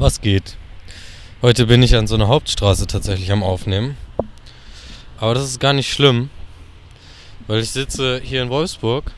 [0.00, 0.56] Was geht?
[1.42, 3.96] Heute bin ich an so einer Hauptstraße tatsächlich am Aufnehmen.
[5.18, 6.30] Aber das ist gar nicht schlimm,
[7.48, 9.10] weil ich sitze hier in Wolfsburg.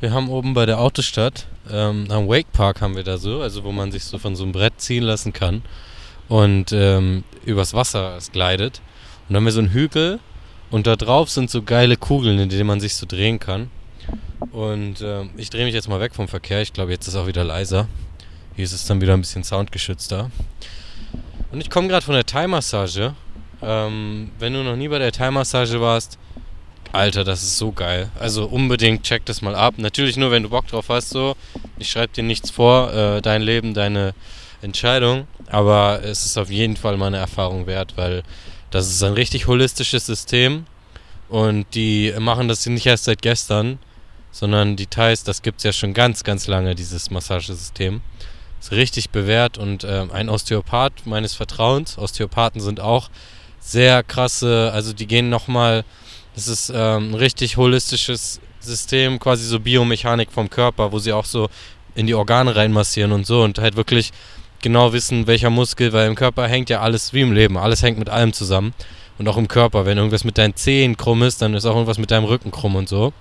[0.00, 3.64] Wir haben oben bei der Autostadt, ähm, am Wake Park haben wir da so, also
[3.64, 5.60] wo man sich so von so einem Brett ziehen lassen kann
[6.28, 8.80] und ähm, übers Wasser es gleitet.
[9.28, 10.20] Und dann haben wir so einen Hügel
[10.70, 13.70] und da drauf sind so geile Kugeln, in denen man sich so drehen kann.
[14.52, 16.62] Und ähm, ich drehe mich jetzt mal weg vom Verkehr.
[16.62, 17.88] Ich glaube, jetzt ist auch wieder leiser.
[18.58, 20.32] Hier ist es dann wieder ein bisschen soundgeschützter.
[21.52, 23.14] Und ich komme gerade von der Thai-Massage.
[23.62, 26.18] Ähm, wenn du noch nie bei der Thai-Massage warst,
[26.90, 28.10] Alter, das ist so geil.
[28.18, 29.74] Also unbedingt check das mal ab.
[29.76, 31.10] Natürlich nur, wenn du Bock drauf hast.
[31.10, 31.36] So,
[31.78, 32.92] ich schreibe dir nichts vor.
[32.92, 34.12] Äh, dein Leben, deine
[34.60, 35.28] Entscheidung.
[35.46, 38.24] Aber es ist auf jeden Fall mal eine Erfahrung wert, weil
[38.72, 40.66] das ist ein richtig holistisches System.
[41.28, 43.78] Und die machen das nicht erst seit gestern,
[44.32, 48.00] sondern die Thais, das gibt es ja schon ganz, ganz lange, dieses Massagesystem.
[48.60, 51.96] Ist richtig bewährt und äh, ein Osteopath meines Vertrauens.
[51.96, 53.08] Osteopathen sind auch
[53.60, 55.84] sehr krasse, also die gehen nochmal,
[56.34, 61.24] das ist ähm, ein richtig holistisches System, quasi so Biomechanik vom Körper, wo sie auch
[61.24, 61.48] so
[61.94, 64.12] in die Organe reinmassieren und so und halt wirklich
[64.60, 67.98] genau wissen, welcher Muskel, weil im Körper hängt ja alles wie im Leben, alles hängt
[67.98, 68.74] mit allem zusammen.
[69.18, 71.98] Und auch im Körper, wenn irgendwas mit deinen Zehen krumm ist, dann ist auch irgendwas
[71.98, 73.12] mit deinem Rücken krumm und so.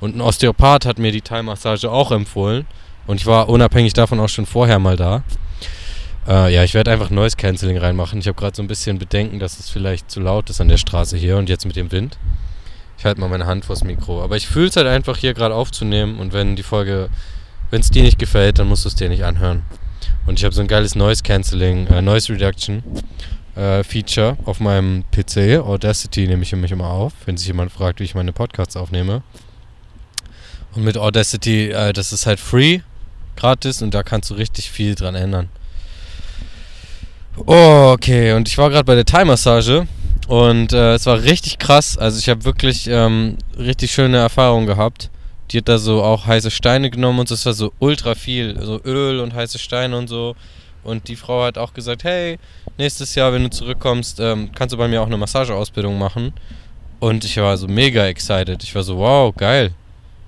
[0.00, 2.66] Und ein Osteopath hat mir die Thai-Massage auch empfohlen.
[3.06, 5.22] Und ich war unabhängig davon auch schon vorher mal da.
[6.26, 8.18] Äh, ja, ich werde einfach Noise Cancelling reinmachen.
[8.18, 10.78] Ich habe gerade so ein bisschen Bedenken, dass es vielleicht zu laut ist an der
[10.78, 12.18] Straße hier und jetzt mit dem Wind.
[12.96, 14.22] Ich halte mal meine Hand vors Mikro.
[14.22, 17.10] Aber ich fühle es halt einfach hier gerade aufzunehmen und wenn die Folge,
[17.70, 19.62] wenn es dir nicht gefällt, dann musst du es dir nicht anhören.
[20.26, 22.82] Und ich habe so ein geiles Noise Cancelling, äh, Noise Reduction
[23.56, 25.58] äh, Feature auf meinem PC.
[25.58, 29.22] Audacity nehme ich mich immer auf, wenn sich jemand fragt, wie ich meine Podcasts aufnehme.
[30.74, 32.80] Und mit Audacity, äh, das ist halt free
[33.36, 35.48] gratis und da kannst du richtig viel dran ändern.
[37.46, 39.86] Oh, okay, und ich war gerade bei der Thai-Massage
[40.28, 41.98] und äh, es war richtig krass.
[41.98, 45.10] Also ich habe wirklich ähm, richtig schöne Erfahrungen gehabt.
[45.50, 48.80] Die hat da so auch heiße Steine genommen und es war so ultra viel, so
[48.84, 50.36] Öl und heiße Steine und so.
[50.84, 52.38] Und die Frau hat auch gesagt, hey,
[52.78, 56.32] nächstes Jahr, wenn du zurückkommst, ähm, kannst du bei mir auch eine Massageausbildung machen.
[57.00, 58.62] Und ich war so mega excited.
[58.62, 59.72] Ich war so, wow, geil.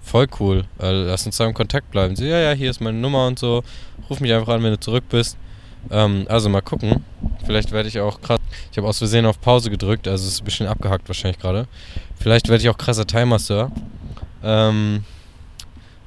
[0.06, 0.64] Voll cool.
[0.78, 2.14] Äh, lass uns da im Kontakt bleiben.
[2.14, 3.64] Sie, ja, ja, hier ist meine Nummer und so.
[4.08, 5.36] Ruf mich einfach an, wenn du zurück bist.
[5.90, 7.04] Ähm, also mal gucken.
[7.44, 8.38] Vielleicht werde ich auch krass.
[8.70, 11.66] Ich habe aus Versehen auf Pause gedrückt, also es ist ein bisschen abgehackt wahrscheinlich gerade.
[12.20, 13.72] Vielleicht werde ich auch krasser Timer-Sir.
[14.44, 15.02] Ähm,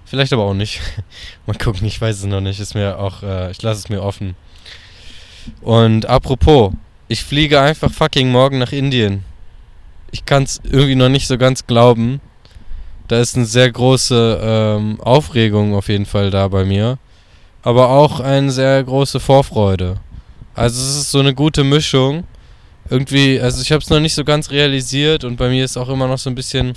[0.05, 0.79] vielleicht aber auch nicht.
[1.45, 2.61] mal gucken, ich weiß es noch nicht.
[2.61, 4.37] Ist mir auch, äh, ich lasse es mir offen.
[5.59, 6.71] Und apropos,
[7.09, 9.25] ich fliege einfach fucking morgen nach Indien.
[10.11, 12.21] Ich kann es irgendwie noch nicht so ganz glauben
[13.09, 16.99] da ist eine sehr große ähm, Aufregung auf jeden Fall da bei mir.
[17.63, 19.97] Aber auch eine sehr große Vorfreude.
[20.53, 22.23] Also es ist so eine gute Mischung.
[22.89, 25.89] Irgendwie, also ich habe es noch nicht so ganz realisiert und bei mir ist auch
[25.89, 26.73] immer noch so ein bisschen,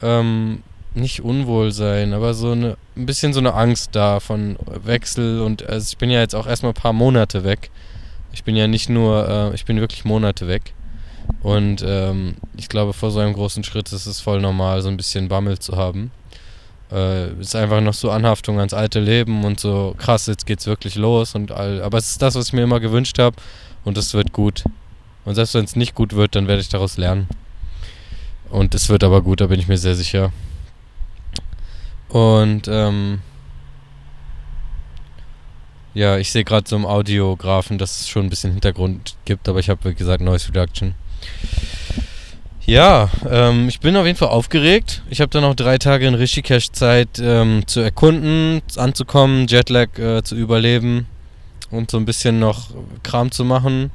[0.00, 0.62] ähm,
[0.94, 5.86] nicht Unwohlsein, aber so eine, ein bisschen so eine Angst da von Wechsel und also
[5.90, 7.70] ich bin ja jetzt auch erstmal ein paar Monate weg.
[8.32, 10.74] Ich bin ja nicht nur, äh, ich bin wirklich Monate weg.
[11.42, 14.96] Und ähm, ich glaube, vor so einem großen Schritt ist es voll normal, so ein
[14.96, 16.10] bisschen Bammel zu haben.
[16.90, 20.94] Äh, ist einfach noch so Anhaftung ans alte Leben und so krass, jetzt geht's wirklich
[20.94, 21.82] los und all.
[21.82, 23.36] Aber es ist das, was ich mir immer gewünscht habe
[23.84, 24.64] und es wird gut.
[25.24, 27.28] Und selbst wenn es nicht gut wird, dann werde ich daraus lernen.
[28.50, 30.32] Und es wird aber gut, da bin ich mir sehr sicher.
[32.08, 33.20] Und ähm,
[35.94, 39.58] ja, ich sehe gerade so im Audiografen, dass es schon ein bisschen Hintergrund gibt, aber
[39.58, 40.94] ich habe, wie gesagt, Noise Reduction.
[42.66, 45.02] Ja, ähm, ich bin auf jeden Fall aufgeregt.
[45.08, 50.24] Ich habe dann noch drei Tage in Rishikesh Zeit ähm, zu erkunden, anzukommen, Jetlag äh,
[50.24, 51.06] zu überleben
[51.70, 52.70] und so ein bisschen noch
[53.04, 53.92] Kram zu machen.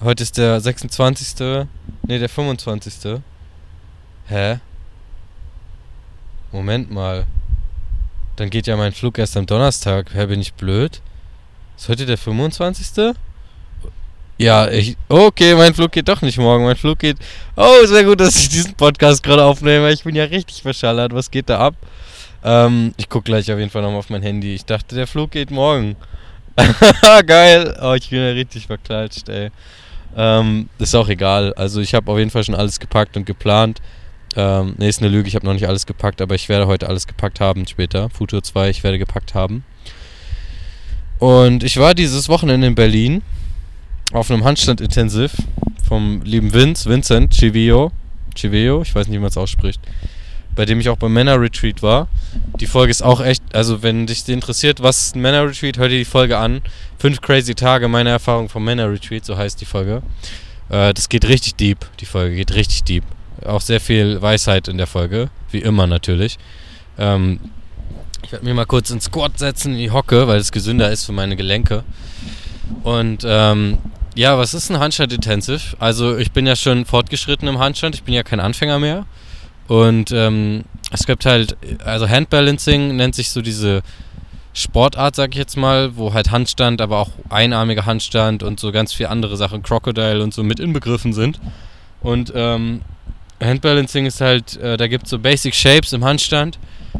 [0.00, 1.40] Heute ist der 26.
[1.40, 1.68] Ne,
[2.06, 3.20] der 25.
[4.28, 4.60] Hä?
[6.52, 7.26] Moment mal.
[8.36, 10.14] Dann geht ja mein Flug erst am Donnerstag.
[10.14, 11.02] Hä, bin ich blöd?
[11.76, 13.14] Ist heute der 25.?
[14.42, 14.96] Ja, ich.
[15.08, 16.64] Okay, mein Flug geht doch nicht morgen.
[16.64, 17.16] Mein Flug geht.
[17.54, 19.92] Oh, sehr gut, dass ich diesen Podcast gerade aufnehme.
[19.92, 21.14] Ich bin ja richtig verschallert.
[21.14, 21.76] Was geht da ab?
[22.42, 24.52] Ähm, ich gucke gleich auf jeden Fall nochmal auf mein Handy.
[24.52, 25.94] Ich dachte, der Flug geht morgen.
[27.26, 27.78] Geil.
[27.80, 29.52] Oh, ich bin ja richtig verklatscht, ey.
[30.16, 31.54] Ähm, ist auch egal.
[31.54, 33.80] Also, ich habe auf jeden Fall schon alles gepackt und geplant.
[34.34, 35.28] Ähm, ne, ist eine Lüge.
[35.28, 38.10] Ich habe noch nicht alles gepackt, aber ich werde heute alles gepackt haben später.
[38.10, 39.62] Futur 2, ich werde gepackt haben.
[41.20, 43.22] Und ich war dieses Wochenende in Berlin
[44.12, 45.32] auf einem Handstand intensiv
[45.86, 47.92] vom lieben Vince, Vincent Chivio.
[48.34, 49.80] Chivio, ich weiß nicht, wie man es ausspricht.
[50.54, 52.08] bei dem ich auch beim Männer-Retreat war.
[52.60, 55.98] Die Folge ist auch echt, also wenn dich interessiert, was ist ein Männer-Retreat, hör dir
[55.98, 56.60] die Folge an.
[56.98, 60.02] Fünf crazy Tage, meine Erfahrung vom Männer-Retreat, so heißt die Folge.
[60.68, 63.04] Äh, das geht richtig deep, die Folge geht richtig deep.
[63.46, 66.38] Auch sehr viel Weisheit in der Folge, wie immer natürlich.
[66.98, 67.40] Ähm,
[68.22, 71.04] ich werde mir mal kurz ins Squat setzen, in die Hocke, weil es gesünder ist
[71.04, 71.82] für meine Gelenke.
[72.84, 73.78] Und ähm,
[74.14, 75.76] ja, was ist ein Handstand Intensive?
[75.78, 79.06] Also ich bin ja schon fortgeschritten im Handstand, ich bin ja kein Anfänger mehr.
[79.68, 83.82] Und ähm, es gibt halt, also Handbalancing nennt sich so diese
[84.54, 88.92] Sportart, sag ich jetzt mal, wo halt Handstand, aber auch einarmiger Handstand und so ganz
[88.92, 91.40] viele andere Sachen, Crocodile und so mit inbegriffen sind.
[92.02, 92.82] Und ähm,
[93.42, 96.58] Handbalancing ist halt, äh, da gibt es so Basic Shapes im Handstand,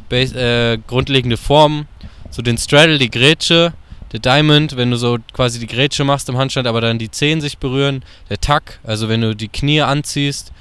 [0.08, 1.86] base, äh, grundlegende Formen,
[2.30, 3.74] so den Straddle, die Grätsche,
[4.12, 7.40] der Diamond, wenn du so quasi die Grätsche machst im Handstand, aber dann die Zehen
[7.40, 10.52] sich berühren, der Tuck, also wenn du die Knie anziehst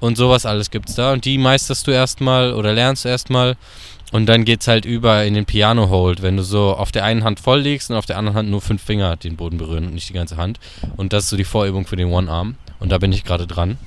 [0.00, 1.12] und sowas alles gibt's da.
[1.12, 3.56] Und die meisterst du erstmal oder lernst du erstmal.
[4.12, 7.22] Und dann geht's halt über in den Piano Hold, wenn du so auf der einen
[7.22, 9.94] Hand voll liegst und auf der anderen Hand nur fünf Finger den Boden berühren und
[9.94, 10.58] nicht die ganze Hand.
[10.96, 12.56] Und das ist so die Vorübung für den One Arm.
[12.80, 13.78] Und da bin ich gerade dran.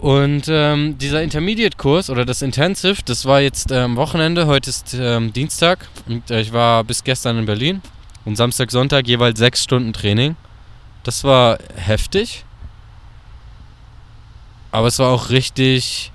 [0.00, 4.96] Und ähm, dieser Intermediate-Kurs oder das Intensive, das war jetzt am ähm, Wochenende, heute ist
[4.98, 7.82] ähm, Dienstag und äh, ich war bis gestern in Berlin
[8.24, 10.36] und Samstag, Sonntag jeweils sechs Stunden Training.
[11.02, 12.46] Das war heftig,
[14.72, 16.12] aber es war auch richtig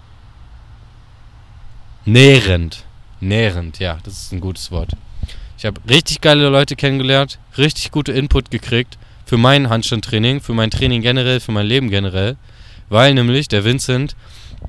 [2.05, 2.85] nährend.
[3.19, 4.93] Nährend, ja, das ist ein gutes Wort.
[5.59, 8.97] Ich habe richtig geile Leute kennengelernt, richtig gute Input gekriegt
[9.27, 12.35] für mein Handstandtraining, für mein Training generell, für mein Leben generell.
[12.89, 14.15] Weil nämlich der Vincent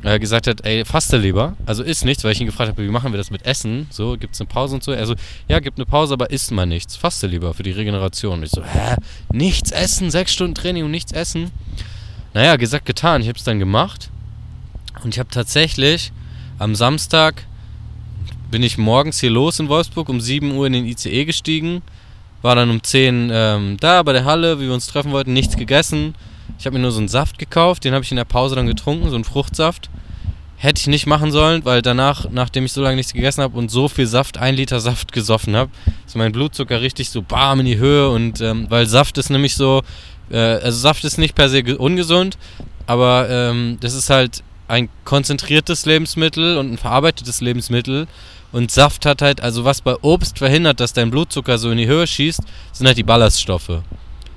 [0.03, 1.55] äh, gesagt hat, ey, faste lieber.
[1.67, 3.87] Also isst nichts, weil ich ihn gefragt habe, wie machen wir das mit Essen?
[3.91, 4.93] So, gibt es eine Pause und so?
[4.93, 5.15] Also,
[5.49, 6.97] ja, gibt eine Pause, aber isst mal nichts.
[6.97, 8.43] Faste lieber für die Regeneration.
[8.43, 8.97] Ich so, hä?
[9.33, 10.11] Nichts essen?
[10.11, 11.51] Sechs Stunden Training und nichts essen?
[12.35, 13.23] Naja, gesagt, getan.
[13.23, 14.11] Ich habe es dann gemacht.
[15.03, 16.13] Und ich habe tatsächlich
[16.59, 17.47] am Samstag
[18.51, 21.83] bin ich morgens hier los in Wolfsburg, um 7 Uhr in den ICE gestiegen.
[22.43, 25.57] War dann um 10 ähm, da bei der Halle, wie wir uns treffen wollten, nichts
[25.57, 26.15] gegessen
[26.59, 28.67] ich habe mir nur so einen Saft gekauft, den habe ich in der Pause dann
[28.67, 29.91] getrunken, so einen Fruchtsaft.
[30.59, 33.71] Hätte ich nicht machen sollen, weil danach, nachdem ich so lange nichts gegessen habe und
[33.71, 35.71] so viel Saft, ein Liter Saft gesoffen habe,
[36.07, 39.55] ist mein Blutzucker richtig so bam in die Höhe und ähm, weil Saft ist nämlich
[39.55, 39.83] so,
[40.31, 42.39] äh, also Saft ist nicht per se ungesund,
[42.87, 48.07] aber ähm, das ist halt ein konzentriertes Lebensmittel und ein verarbeitetes Lebensmittel
[48.53, 51.87] und Saft hat halt, also was bei Obst verhindert, dass dein Blutzucker so in die
[51.87, 52.41] Höhe schießt,
[52.73, 53.83] sind halt die Ballaststoffe.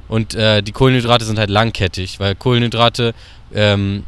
[0.09, 3.13] Und äh, die Kohlenhydrate sind halt langkettig, weil Kohlenhydrate,
[3.53, 4.03] ähm,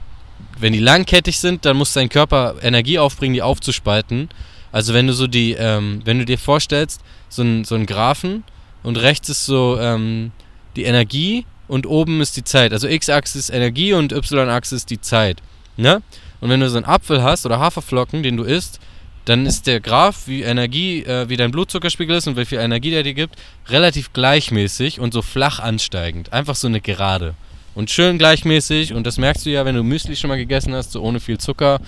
[0.60, 4.30] wenn die langkettig sind, dann muss dein Körper Energie aufbringen, die aufzuspalten.
[4.72, 8.44] Also wenn du so die, ähm, wenn du dir vorstellst, so ein, so ein Graphen
[8.84, 10.32] und rechts ist so ähm,
[10.76, 12.74] die Energie und oben ist die Zeit.
[12.74, 15.42] Also x-Achse ist Energie und y-Achse ist die Zeit.
[15.78, 16.02] Ne?
[16.40, 18.80] Und wenn du so einen Apfel hast oder Haferflocken, den du isst,
[19.26, 22.92] dann ist der Graph, wie Energie, äh, wie dein Blutzuckerspiegel ist und wie viel Energie
[22.92, 23.36] der dir gibt,
[23.70, 26.34] relativ gleichmäßig und so flach ansteigend.
[26.34, 27.36] Einfach so eine Gerade.
[27.74, 30.92] Und schön gleichmäßig, und das merkst du ja, wenn du Müsli schon mal gegessen hast,
[30.92, 31.80] so ohne viel Zucker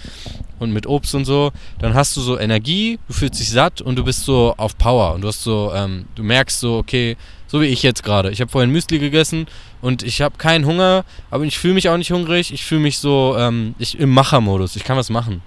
[0.59, 3.97] und mit Obst und so, dann hast du so Energie, du fühlst dich satt und
[3.97, 5.13] du bist so auf Power.
[5.13, 8.31] Und du hast so, ähm, du merkst so, okay, so wie ich jetzt gerade.
[8.31, 9.47] Ich habe vorhin Müsli gegessen
[9.81, 12.53] und ich habe keinen Hunger, aber ich fühle mich auch nicht hungrig.
[12.53, 14.77] Ich fühle mich so, ähm, ich im Machermodus.
[14.77, 15.41] Ich kann was machen.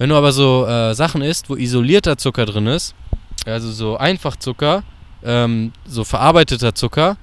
[0.00, 2.94] Wenn du aber so äh, Sachen isst, wo isolierter Zucker drin ist,
[3.44, 4.82] also so Einfachzucker,
[5.22, 7.18] ähm, so verarbeiteter Zucker,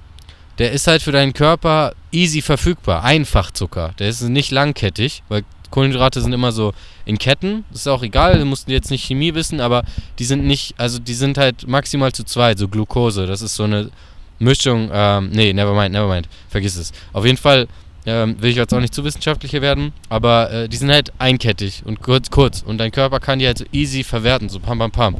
[0.58, 3.02] der ist halt für deinen Körper easy verfügbar.
[3.02, 3.94] Einfachzucker.
[3.98, 6.72] Der ist nicht langkettig, weil Kohlenhydrate sind immer so
[7.04, 7.64] in Ketten.
[7.72, 9.82] Das ist auch egal, du musst jetzt nicht Chemie wissen, aber
[10.20, 13.26] die sind nicht, also die sind halt maximal zu zweit, so Glucose.
[13.26, 13.90] Das ist so eine
[14.38, 16.92] Mischung, ähm, nee, never mind, vergiss es.
[17.12, 17.66] Auf jeden Fall
[18.08, 21.82] ähm, will ich jetzt auch nicht zu wissenschaftlicher werden, aber äh, die sind halt einkettig
[21.84, 22.62] und kurz, kurz.
[22.62, 25.16] Und dein Körper kann die halt so easy verwerten, so pam, pam, pam.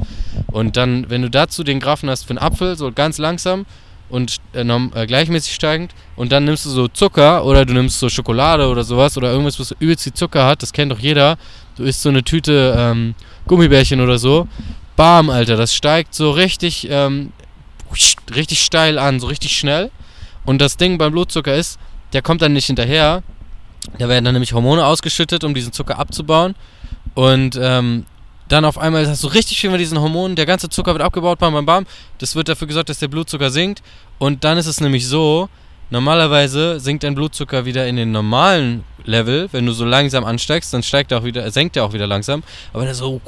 [0.47, 3.67] Und dann, wenn du dazu den Graphen hast für einen Apfel, so ganz langsam
[4.09, 8.09] und äh, äh, gleichmäßig steigend, und dann nimmst du so Zucker oder du nimmst so
[8.09, 11.37] Schokolade oder sowas oder irgendwas, was so übelst viel Zucker hat, das kennt doch jeder.
[11.77, 13.13] Du isst so eine Tüte ähm,
[13.47, 14.47] Gummibärchen oder so.
[14.95, 17.31] Bam, Alter, das steigt so richtig, ähm,
[18.35, 19.91] richtig steil an, so richtig schnell.
[20.45, 21.79] Und das Ding beim Blutzucker ist,
[22.13, 23.23] der kommt dann nicht hinterher.
[23.97, 26.55] Da werden dann nämlich Hormone ausgeschüttet, um diesen Zucker abzubauen.
[27.15, 28.05] Und ähm,
[28.49, 31.39] dann auf einmal hast du richtig viel mit diesen Hormonen, der ganze Zucker wird abgebaut,
[31.39, 31.85] bam, bam, bam.
[32.17, 33.83] Das wird dafür gesorgt, dass der Blutzucker sinkt.
[34.17, 35.49] Und dann ist es nämlich so,
[35.91, 39.49] normalerweise sinkt dein Blutzucker wieder in den normalen Level.
[39.51, 42.43] Wenn du so langsam ansteigst, dann steigt er auch wieder, senkt er auch wieder langsam.
[42.73, 43.21] Aber wenn er so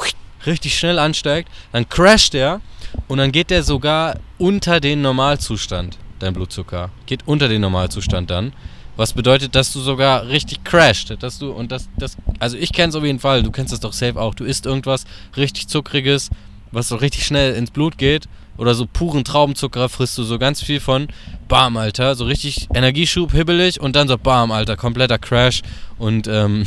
[0.46, 2.62] richtig schnell ansteigt, dann crasht er
[3.08, 6.90] und dann geht der sogar unter den Normalzustand, dein Blutzucker.
[7.06, 8.54] Geht unter den Normalzustand dann
[8.98, 11.16] Was bedeutet, dass du sogar richtig crasht.
[11.20, 13.94] Dass du, und das, das, also ich kenn's auf jeden Fall, du kennst das doch
[13.94, 14.36] safe auch.
[14.36, 15.06] Du isst irgendwas
[15.38, 16.30] richtig Zuckriges,
[16.72, 18.28] was so richtig schnell ins Blut geht.
[18.58, 21.08] Oder so puren Traubenzucker frisst du so ganz viel von.
[21.48, 22.16] Bam, Alter.
[22.16, 24.78] So richtig Energieschub, hibbelig und dann so bam, Alter.
[24.78, 25.62] Kompletter Crash
[25.98, 26.66] und ähm,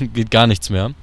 [0.14, 0.94] geht gar nichts mehr.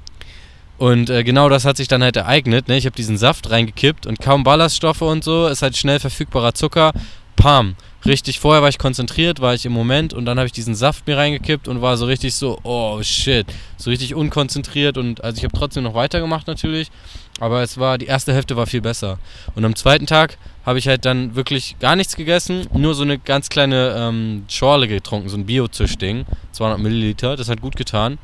[0.79, 2.69] Und äh, genau das hat sich dann halt ereignet.
[2.69, 2.77] Ne?
[2.77, 5.47] Ich habe diesen Saft reingekippt und kaum Ballaststoffe und so.
[5.47, 6.93] Ist halt schnell verfügbarer Zucker.
[7.39, 7.77] Pam.
[8.05, 11.07] Richtig, vorher war ich konzentriert, war ich im Moment und dann habe ich diesen Saft
[11.07, 13.47] mir reingekippt und war so richtig so, oh shit.
[13.77, 16.91] So richtig unkonzentriert und also ich habe trotzdem noch weitergemacht natürlich.
[17.39, 19.19] Aber es war, die erste Hälfte war viel besser.
[19.55, 23.17] Und am zweiten Tag habe ich halt dann wirklich gar nichts gegessen, nur so eine
[23.17, 28.17] ganz kleine ähm, Schorle getrunken, so ein Bio-Zisch-Ding, 200 Milliliter, das hat gut getan.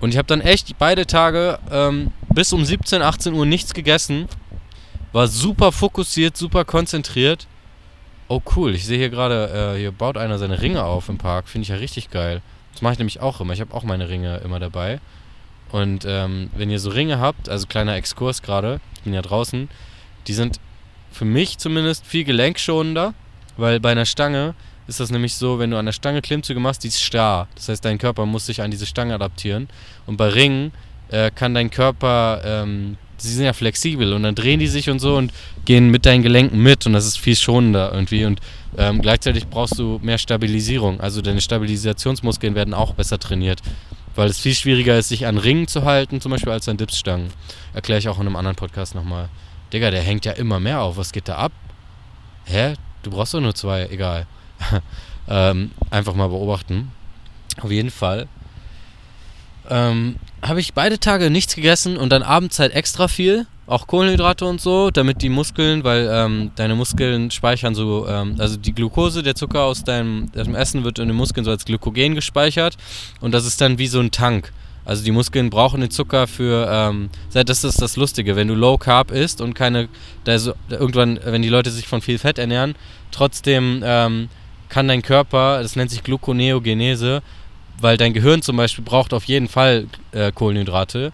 [0.00, 4.26] Und ich habe dann echt beide Tage ähm, bis um 17, 18 Uhr nichts gegessen.
[5.12, 7.46] War super fokussiert, super konzentriert.
[8.30, 11.48] Oh cool, ich sehe hier gerade, äh, hier baut einer seine Ringe auf im Park.
[11.48, 12.42] Finde ich ja richtig geil.
[12.72, 13.54] Das mache ich nämlich auch immer.
[13.54, 15.00] Ich habe auch meine Ringe immer dabei.
[15.70, 19.68] Und ähm, wenn ihr so Ringe habt, also kleiner Exkurs gerade, ich bin ja draußen,
[20.26, 20.60] die sind
[21.10, 23.14] für mich zumindest viel gelenkschonender,
[23.56, 24.54] weil bei einer Stange
[24.86, 27.48] ist das nämlich so, wenn du an der Stange Klimmzüge machst, die ist starr.
[27.54, 29.68] Das heißt, dein Körper muss sich an diese Stange adaptieren.
[30.06, 30.72] Und bei Ringen
[31.08, 34.98] äh, kann dein Körper, ähm, sie sind ja flexibel und dann drehen die sich und
[34.98, 35.32] so und
[35.64, 38.24] gehen mit deinen Gelenken mit und das ist viel schonender irgendwie.
[38.24, 38.40] Und
[38.76, 41.00] ähm, gleichzeitig brauchst du mehr Stabilisierung.
[41.00, 43.60] Also deine Stabilisationsmuskeln werden auch besser trainiert.
[44.14, 47.28] Weil es viel schwieriger ist, sich an Ringen zu halten, zum Beispiel als an Dipsstangen.
[47.72, 49.28] Erkläre ich auch in einem anderen Podcast nochmal.
[49.72, 50.96] Digga, der hängt ja immer mehr auf.
[50.96, 51.52] Was geht da ab?
[52.44, 52.74] Hä?
[53.02, 53.86] Du brauchst doch nur zwei.
[53.86, 54.26] Egal.
[55.28, 56.90] ähm, einfach mal beobachten.
[57.60, 58.28] Auf jeden Fall.
[59.68, 64.46] Ähm, habe ich beide Tage nichts gegessen und dann abends halt extra viel, auch Kohlenhydrate
[64.46, 69.22] und so, damit die Muskeln, weil ähm, deine Muskeln speichern so, ähm, also die Glucose,
[69.22, 72.76] der Zucker aus deinem, aus dem Essen wird in den Muskeln so als Glykogen gespeichert
[73.20, 74.52] und das ist dann wie so ein Tank.
[74.84, 78.78] Also die Muskeln brauchen den Zucker für, ähm, das ist das Lustige, wenn du Low
[78.78, 79.88] Carb isst und keine,
[80.24, 82.74] da so, irgendwann, wenn die Leute sich von viel Fett ernähren,
[83.10, 84.30] trotzdem ähm,
[84.70, 87.22] kann dein Körper, das nennt sich Gluconeogenese,
[87.80, 91.12] weil dein Gehirn zum Beispiel braucht auf jeden Fall äh, Kohlenhydrate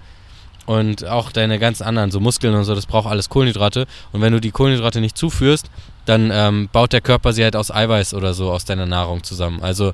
[0.67, 3.87] und auch deine ganz anderen, so Muskeln und so, das braucht alles Kohlenhydrate.
[4.13, 5.71] Und wenn du die Kohlenhydrate nicht zuführst,
[6.07, 9.63] dann ähm, baut der Körper sie halt aus Eiweiß oder so aus deiner Nahrung zusammen.
[9.63, 9.93] Also,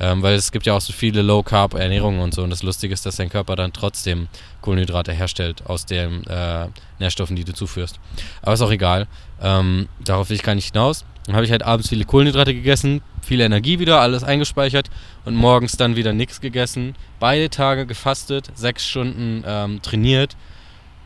[0.00, 2.42] ähm, weil es gibt ja auch so viele Low-Carb-Ernährungen und so.
[2.42, 4.28] Und das Lustige ist, dass dein Körper dann trotzdem
[4.60, 7.98] Kohlenhydrate herstellt aus den äh, Nährstoffen, die du zuführst.
[8.42, 9.08] Aber ist auch egal.
[9.40, 11.04] Ähm, darauf will ich gar nicht hinaus.
[11.26, 14.90] Dann habe ich halt abends viele Kohlenhydrate gegessen, viel Energie wieder, alles eingespeichert
[15.24, 16.94] und morgens dann wieder nichts gegessen.
[17.20, 20.36] Beide Tage gefastet, sechs Stunden ähm, trainiert.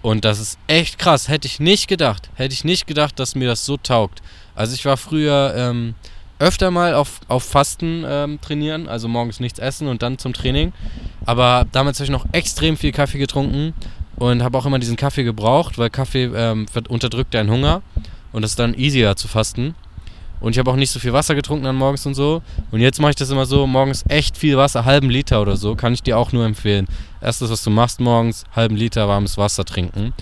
[0.02, 1.28] Und das ist echt krass.
[1.28, 2.30] Hätte ich nicht gedacht.
[2.34, 4.22] Hätte ich nicht gedacht, dass mir das so taugt.
[4.54, 5.94] Also ich war früher ähm,
[6.38, 10.72] öfter mal auf, auf Fasten ähm, trainieren, also morgens nichts essen und dann zum Training.
[11.24, 13.74] Aber damals habe ich noch extrem viel Kaffee getrunken
[14.16, 17.82] und habe auch immer diesen Kaffee gebraucht, weil Kaffee ähm, unterdrückt deinen Hunger
[18.32, 19.74] und es ist dann easier zu fasten.
[20.40, 22.42] Und ich habe auch nicht so viel Wasser getrunken dann morgens und so.
[22.70, 25.74] Und jetzt mache ich das immer so, morgens echt viel Wasser, halben Liter oder so,
[25.74, 26.86] kann ich dir auch nur empfehlen.
[27.20, 30.12] Erstes, was du machst morgens, halben Liter warmes Wasser trinken.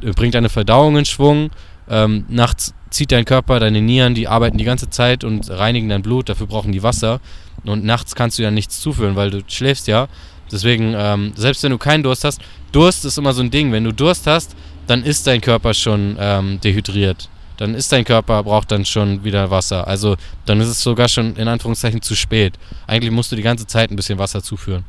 [0.00, 1.50] Bringt deine Verdauung in Schwung.
[1.88, 6.02] Ähm, nachts zieht dein Körper, deine Nieren, die arbeiten die ganze Zeit und reinigen dein
[6.02, 7.20] Blut, dafür brauchen die Wasser.
[7.64, 10.08] Und nachts kannst du ja nichts zuführen, weil du schläfst ja.
[10.50, 12.40] Deswegen, ähm, selbst wenn du keinen Durst hast,
[12.72, 13.70] Durst ist immer so ein Ding.
[13.70, 17.28] Wenn du Durst hast, dann ist dein Körper schon ähm, dehydriert
[17.60, 19.86] dann ist dein Körper, braucht dann schon wieder Wasser.
[19.86, 22.54] Also dann ist es sogar schon in Anführungszeichen zu spät.
[22.86, 24.84] Eigentlich musst du die ganze Zeit ein bisschen Wasser zuführen.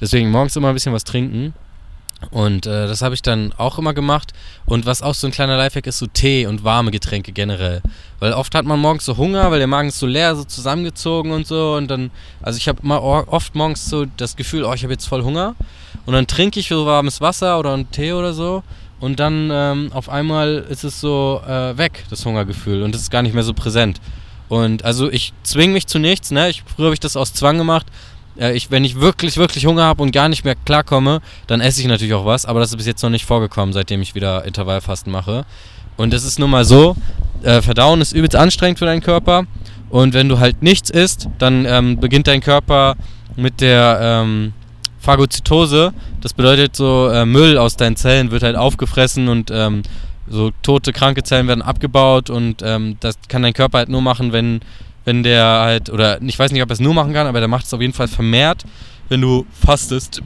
[0.00, 1.52] Deswegen morgens immer ein bisschen was trinken.
[2.30, 4.32] Und äh, das habe ich dann auch immer gemacht.
[4.66, 7.82] Und was auch so ein kleiner Lifehack ist, so Tee und warme Getränke generell.
[8.20, 11.32] Weil oft hat man morgens so Hunger, weil der Magen ist so leer, so zusammengezogen
[11.32, 11.74] und so.
[11.74, 15.08] Und dann, also ich habe immer oft morgens so das Gefühl, oh, ich habe jetzt
[15.08, 15.56] voll Hunger.
[16.06, 18.62] Und dann trinke ich so warmes Wasser oder einen Tee oder so.
[18.98, 22.82] Und dann ähm, auf einmal ist es so äh, weg, das Hungergefühl.
[22.82, 24.00] Und es ist gar nicht mehr so präsent.
[24.48, 26.48] Und also ich zwinge mich zu nichts, ne?
[26.48, 27.86] Ich, früher habe ich das aus Zwang gemacht.
[28.38, 31.80] Äh, ich, wenn ich wirklich, wirklich Hunger habe und gar nicht mehr klarkomme, dann esse
[31.80, 32.46] ich natürlich auch was.
[32.46, 35.44] Aber das ist bis jetzt noch nicht vorgekommen, seitdem ich wieder Intervallfasten mache.
[35.96, 36.96] Und es ist nun mal so,
[37.42, 39.44] äh, Verdauen ist übelst anstrengend für deinen Körper.
[39.88, 42.96] Und wenn du halt nichts isst, dann ähm, beginnt dein Körper
[43.36, 44.52] mit der ähm,
[45.06, 49.84] Phagozytose, das bedeutet so, äh, Müll aus deinen Zellen wird halt aufgefressen und ähm,
[50.28, 54.32] so tote, kranke Zellen werden abgebaut und ähm, das kann dein Körper halt nur machen,
[54.32, 54.62] wenn,
[55.04, 57.46] wenn der halt, oder ich weiß nicht, ob er es nur machen kann, aber der
[57.46, 58.64] macht es auf jeden Fall vermehrt,
[59.08, 60.22] wenn du fastest.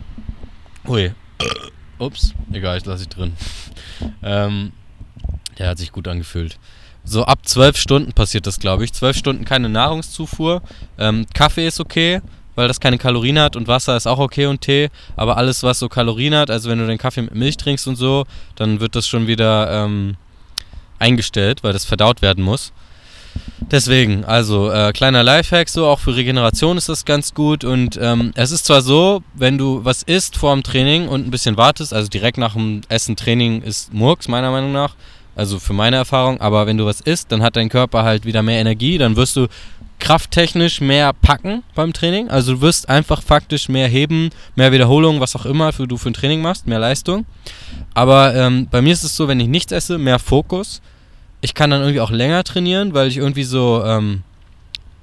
[0.89, 1.13] Ui.
[1.99, 3.35] Ups, egal, ich lasse ich drin.
[4.23, 4.73] ähm,
[5.59, 6.59] der hat sich gut angefühlt.
[7.05, 8.95] So ab zwölf Stunden passiert das, glaube ich.
[8.95, 10.63] Zwölf Stunden keine Nahrungszufuhr.
[10.97, 12.23] Ähm, Kaffee ist okay
[12.55, 15.79] weil das keine Kalorien hat und Wasser ist auch okay und Tee, aber alles, was
[15.79, 18.25] so Kalorien hat, also wenn du den Kaffee mit Milch trinkst und so,
[18.57, 20.17] dann wird das schon wieder ähm,
[20.99, 22.73] eingestellt, weil das verdaut werden muss.
[23.71, 27.63] Deswegen, also äh, kleiner Lifehack, so auch für Regeneration ist das ganz gut.
[27.63, 31.31] Und ähm, es ist zwar so, wenn du was isst vor dem Training und ein
[31.31, 34.95] bisschen wartest, also direkt nach dem Essen Training ist Murks, meiner Meinung nach,
[35.37, 38.43] also für meine Erfahrung, aber wenn du was isst, dann hat dein Körper halt wieder
[38.43, 39.47] mehr Energie, dann wirst du
[40.01, 42.29] krafttechnisch mehr packen beim Training.
[42.29, 46.11] Also du wirst einfach faktisch mehr heben, mehr Wiederholungen, was auch immer für du für
[46.11, 47.27] ein Training machst, mehr Leistung.
[47.95, 50.81] Aber ähm, bei mir ist es so, wenn ich nichts esse, mehr Fokus
[51.41, 54.23] ich kann dann irgendwie auch länger trainieren, weil ich irgendwie so, ähm,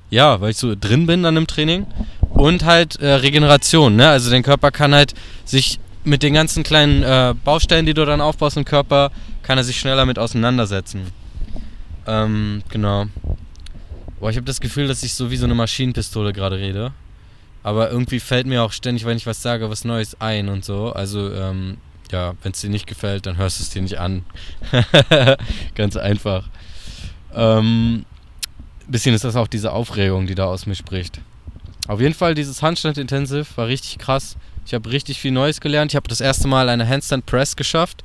[0.09, 1.87] ja, weil ich so drin bin an dem Training.
[2.29, 4.09] Und halt äh, Regeneration, ne?
[4.09, 5.13] Also dein Körper kann halt
[5.43, 9.11] sich mit den ganzen kleinen äh, Baustellen, die du dann aufbaust im Körper,
[9.41, 11.07] kann er sich schneller mit auseinandersetzen.
[12.05, 13.05] Ähm, genau.
[14.19, 16.91] Boah, ich habe das Gefühl, dass ich so wie so eine Maschinenpistole gerade rede.
[17.63, 20.91] Aber irgendwie fällt mir auch ständig, wenn ich was sage, was Neues ein und so.
[20.93, 21.77] Also, ähm,
[22.11, 24.25] ja, wenn es dir nicht gefällt, dann hörst du es dir nicht an.
[25.75, 26.49] Ganz einfach.
[27.33, 28.05] Ähm,
[28.87, 31.19] bisschen ist das auch diese Aufregung, die da aus mir spricht.
[31.87, 34.37] Auf jeden Fall, dieses Handstand Intensive war richtig krass.
[34.65, 35.91] Ich habe richtig viel Neues gelernt.
[35.91, 38.03] Ich habe das erste Mal eine Handstand Press geschafft.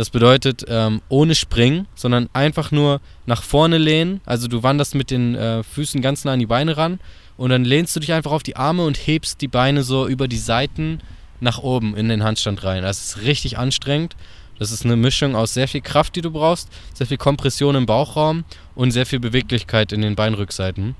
[0.00, 4.22] Das bedeutet ähm, ohne Springen, sondern einfach nur nach vorne lehnen.
[4.24, 7.00] Also du wanderst mit den äh, Füßen ganz nah an die Beine ran
[7.36, 10.26] und dann lehnst du dich einfach auf die Arme und hebst die Beine so über
[10.26, 11.00] die Seiten
[11.40, 12.82] nach oben in den Handstand rein.
[12.82, 14.16] Das ist richtig anstrengend.
[14.58, 17.84] Das ist eine Mischung aus sehr viel Kraft, die du brauchst, sehr viel Kompression im
[17.84, 20.94] Bauchraum und sehr viel Beweglichkeit in den Beinrückseiten.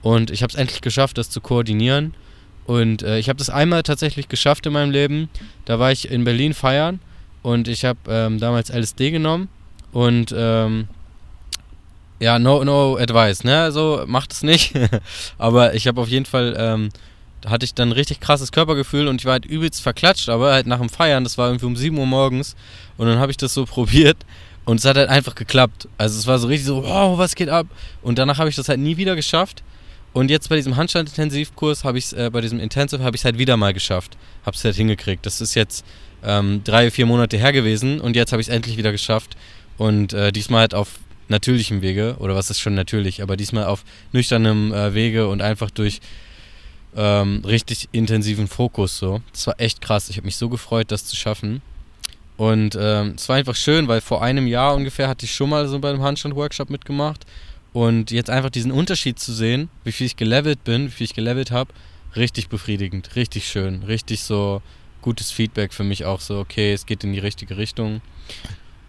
[0.00, 2.14] Und ich habe es endlich geschafft, das zu koordinieren.
[2.66, 5.28] Und äh, ich habe das einmal tatsächlich geschafft in meinem Leben.
[5.64, 7.00] Da war ich in Berlin feiern
[7.44, 9.48] und ich habe ähm, damals LSD genommen
[9.92, 10.88] und ähm,
[12.18, 13.70] ja, no, no advice, ne?
[13.70, 14.72] So, macht es nicht.
[15.38, 16.88] Aber ich habe auf jeden Fall ähm,
[17.44, 20.66] da hatte ich dann richtig krasses Körpergefühl und ich war halt übelst verklatscht, aber halt
[20.66, 22.56] nach dem Feiern, das war irgendwie um 7 Uhr morgens
[22.96, 24.16] und dann habe ich das so probiert
[24.64, 25.86] und es hat halt einfach geklappt.
[25.98, 27.66] Also es war so richtig so, wow, was geht ab?
[28.00, 29.62] Und danach habe ich das halt nie wieder geschafft.
[30.14, 33.24] Und jetzt bei diesem Handstand-Intensivkurs habe ich es, äh, bei diesem Intensive habe ich es
[33.24, 34.16] halt wieder mal geschafft.
[34.46, 35.26] Habe es halt hingekriegt.
[35.26, 35.84] Das ist jetzt
[36.22, 39.36] ähm, drei, vier Monate her gewesen und jetzt habe ich es endlich wieder geschafft.
[39.76, 43.82] Und äh, diesmal halt auf natürlichem Wege, oder was ist schon natürlich, aber diesmal auf
[44.12, 46.00] nüchternem äh, Wege und einfach durch
[46.96, 49.20] ähm, richtig intensiven Fokus so.
[49.32, 50.08] Das war echt krass.
[50.10, 51.60] Ich habe mich so gefreut, das zu schaffen.
[52.36, 55.66] Und ähm, es war einfach schön, weil vor einem Jahr ungefähr hatte ich schon mal
[55.66, 57.26] so bei einem Handstand-Workshop mitgemacht.
[57.74, 61.14] Und jetzt einfach diesen Unterschied zu sehen, wie viel ich gelevelt bin, wie viel ich
[61.14, 61.74] gelevelt habe,
[62.14, 64.62] richtig befriedigend, richtig schön, richtig so
[65.02, 68.00] gutes Feedback für mich auch so, okay, es geht in die richtige Richtung.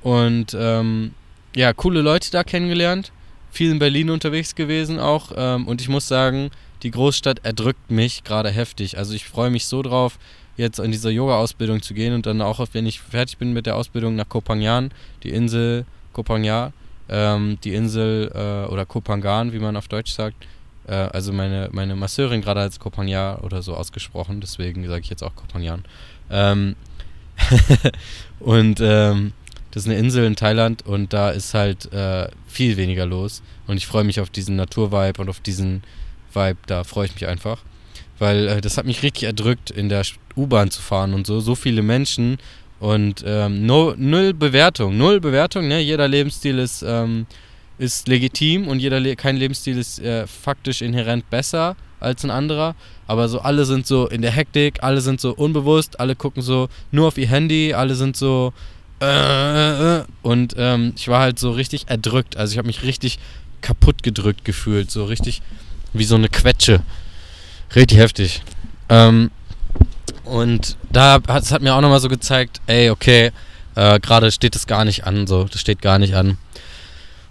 [0.04, 1.16] Und ähm,
[1.56, 3.12] ja, coole Leute da kennengelernt,
[3.50, 5.32] viel in Berlin unterwegs gewesen auch.
[5.36, 6.52] Ähm, und ich muss sagen,
[6.84, 9.00] die Großstadt erdrückt mich gerade heftig.
[9.00, 10.20] Also ich freue mich so drauf,
[10.58, 13.78] jetzt in diese Yoga-Ausbildung zu gehen und dann auch, wenn ich fertig bin mit der
[13.78, 14.92] Ausbildung nach Kopangan,
[15.24, 16.72] die Insel Kopangan,
[17.10, 20.46] ähm, die Insel äh, oder Kopangan, wie man auf Deutsch sagt.
[20.88, 25.24] Äh, also meine, meine Masseurin gerade als Kopangan oder so ausgesprochen, deswegen sage ich jetzt
[25.24, 25.84] auch Kopangan.
[26.30, 26.76] Ähm
[28.40, 29.34] und ähm,
[29.72, 33.44] das ist eine Insel in Thailand und da ist halt äh, viel weniger los.
[33.68, 35.84] Und ich freue mich auf diesen Naturvibe und auf diesen
[36.34, 37.62] Vibe, da freue ich mich einfach.
[38.18, 40.04] Weil äh, das hat mich richtig erdrückt, in der
[40.38, 41.42] U-Bahn zu fahren und so.
[41.42, 42.38] So viele Menschen
[42.80, 44.98] und ähm, no, null Bewertung.
[44.98, 45.80] Null Bewertung, ne?
[45.80, 47.26] Jeder Lebensstil ist, ähm,
[47.78, 52.76] ist legitim und jeder Le kein Lebensstil ist äh, faktisch inhärent besser als ein anderer.
[53.08, 56.70] Aber so alle sind so in der Hektik, alle sind so unbewusst, alle gucken so
[56.92, 58.54] nur auf ihr Handy, alle sind so
[59.02, 60.04] äh, äh, äh.
[60.22, 62.38] und ähm, ich war halt so richtig erdrückt.
[62.38, 63.20] Also ich habe mich richtig
[63.62, 65.42] kaputt gedrückt gefühlt, so richtig
[65.94, 66.82] wie so eine Quetsche.
[67.76, 68.42] Richtig heftig.
[68.90, 69.32] Ähm,
[70.26, 73.32] und da hat es hat mir auch nochmal so gezeigt, ey, okay,
[73.76, 76.38] äh, gerade steht das gar nicht an, so, das steht gar nicht an.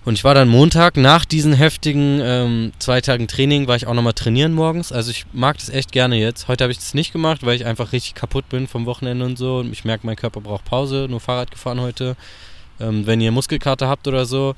[0.05, 3.95] Und ich war dann Montag nach diesen heftigen ähm, zwei Tagen Training, war ich auch
[3.95, 4.93] nochmal trainieren morgens.
[4.93, 6.47] Also ich mag das echt gerne jetzt.
[6.47, 9.39] Heute habe ich das nicht gemacht, weil ich einfach richtig kaputt bin vom Wochenende und
[9.39, 9.59] so.
[9.59, 12.17] Und ich merke, mein Körper braucht Pause, nur Fahrrad gefahren heute.
[12.81, 14.55] Ähm, wenn ihr Muskelkater habt oder so,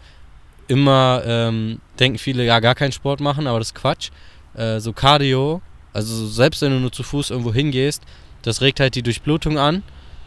[0.66, 4.10] immer ähm, denken viele, ja, gar keinen Sport machen, aber das ist Quatsch.
[4.54, 8.02] Äh, so Cardio, also selbst wenn du nur zu Fuß irgendwo hingehst,
[8.46, 9.82] das regt halt die Durchblutung an.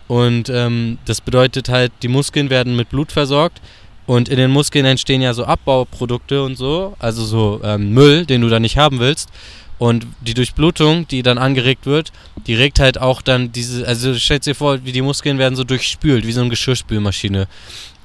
[0.08, 3.62] Und ähm, das bedeutet halt, die Muskeln werden mit Blut versorgt.
[4.05, 8.41] Und in den Muskeln entstehen ja so Abbauprodukte und so, also so ähm, Müll, den
[8.41, 9.29] du da nicht haben willst.
[9.77, 12.12] Und die Durchblutung, die dann angeregt wird,
[12.45, 15.63] die regt halt auch dann diese, also stellt dir vor, wie die Muskeln werden so
[15.63, 17.47] durchspült, wie so eine Geschirrspülmaschine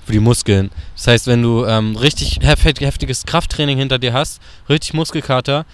[0.05, 0.71] für die Muskeln.
[0.95, 5.67] Das heißt, wenn du ähm, richtig heftiges Krafttraining hinter dir hast, richtig Muskelkater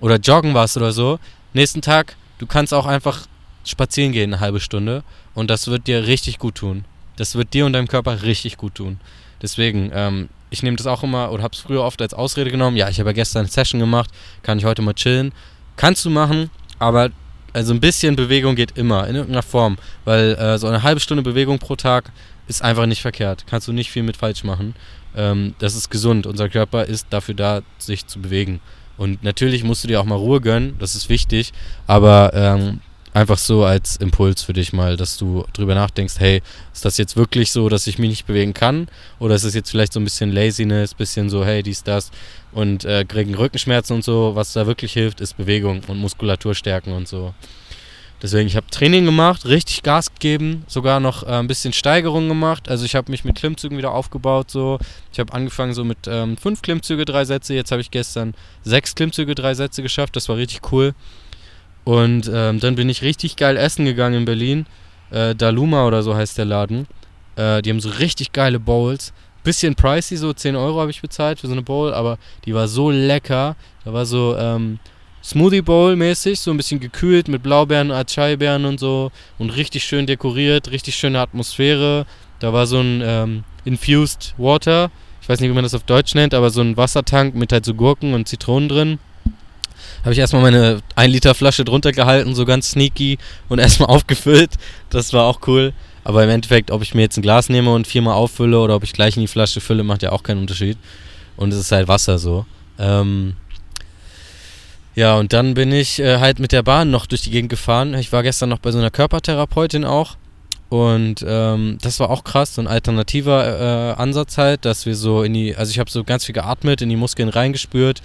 [0.00, 1.20] oder joggen warst oder so,
[1.52, 3.26] nächsten Tag, du kannst auch einfach
[3.64, 5.02] spazieren gehen eine halbe Stunde
[5.34, 6.84] und das wird dir richtig gut tun.
[7.16, 8.98] Das wird dir und deinem Körper richtig gut tun.
[9.40, 12.76] Deswegen, ähm, ich nehme das auch immer oder habe es früher oft als Ausrede genommen.
[12.76, 14.10] Ja, ich habe ja gestern eine Session gemacht,
[14.42, 15.32] kann ich heute mal chillen.
[15.76, 17.10] Kannst du machen, aber
[17.52, 19.78] also ein bisschen Bewegung geht immer, in irgendeiner Form.
[20.04, 22.10] Weil äh, so eine halbe Stunde Bewegung pro Tag
[22.48, 23.44] ist einfach nicht verkehrt.
[23.48, 24.74] Kannst du nicht viel mit falsch machen.
[25.16, 26.26] Ähm, das ist gesund.
[26.26, 28.60] Unser Körper ist dafür da, sich zu bewegen.
[28.96, 31.52] Und natürlich musst du dir auch mal Ruhe gönnen, das ist wichtig.
[31.86, 32.80] Aber ähm,
[33.14, 37.16] einfach so als Impuls für dich mal, dass du drüber nachdenkst, hey, ist das jetzt
[37.16, 38.88] wirklich so, dass ich mich nicht bewegen kann?
[39.20, 42.10] Oder ist es jetzt vielleicht so ein bisschen Laziness, bisschen so, hey, dies, das
[42.52, 46.92] und äh, gegen Rückenschmerzen und so, was da wirklich hilft, ist Bewegung und Muskulatur stärken
[46.92, 47.34] und so.
[48.22, 52.68] Deswegen, ich habe Training gemacht, richtig Gas gegeben, sogar noch äh, ein bisschen Steigerung gemacht.
[52.68, 54.50] Also ich habe mich mit Klimmzügen wieder aufgebaut.
[54.50, 54.78] So,
[55.12, 57.54] ich habe angefangen so mit ähm, fünf Klimmzüge, drei Sätze.
[57.54, 60.16] Jetzt habe ich gestern sechs Klimmzüge, drei Sätze geschafft.
[60.16, 60.94] Das war richtig cool.
[61.84, 64.66] Und ähm, dann bin ich richtig geil essen gegangen in Berlin.
[65.10, 66.86] Äh, Daluma oder so heißt der Laden.
[67.36, 69.12] Äh, die haben so richtig geile Bowls.
[69.42, 72.66] Bisschen pricey, so 10 Euro habe ich bezahlt für so eine Bowl, aber die war
[72.66, 73.56] so lecker.
[73.84, 74.78] Da war so ähm,
[75.22, 79.12] Smoothie Bowl mäßig, so ein bisschen gekühlt mit Blaubeeren, Acai-Beeren und so.
[79.38, 82.06] Und richtig schön dekoriert, richtig schöne Atmosphäre.
[82.38, 84.90] Da war so ein ähm, Infused Water.
[85.20, 87.66] Ich weiß nicht, wie man das auf Deutsch nennt, aber so ein Wassertank mit halt
[87.66, 88.98] so Gurken und Zitronen drin
[90.02, 93.18] habe ich erstmal meine 1 Liter Flasche drunter gehalten, so ganz sneaky
[93.48, 94.52] und erstmal aufgefüllt.
[94.90, 95.72] Das war auch cool.
[96.04, 98.84] Aber im Endeffekt, ob ich mir jetzt ein Glas nehme und viermal auffülle oder ob
[98.84, 100.76] ich gleich in die Flasche fülle, macht ja auch keinen Unterschied.
[101.36, 102.44] Und es ist halt Wasser so.
[102.78, 103.34] Ähm
[104.94, 107.94] ja, und dann bin ich äh, halt mit der Bahn noch durch die Gegend gefahren.
[107.94, 110.16] Ich war gestern noch bei so einer Körpertherapeutin auch.
[110.68, 115.22] Und ähm, das war auch krass, so ein alternativer äh, Ansatz halt, dass wir so
[115.22, 118.02] in die, also ich habe so ganz viel geatmet, in die Muskeln reingespürt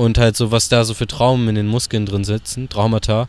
[0.00, 3.28] und halt so, was da so für Traumen in den Muskeln drin sitzen, Traumata.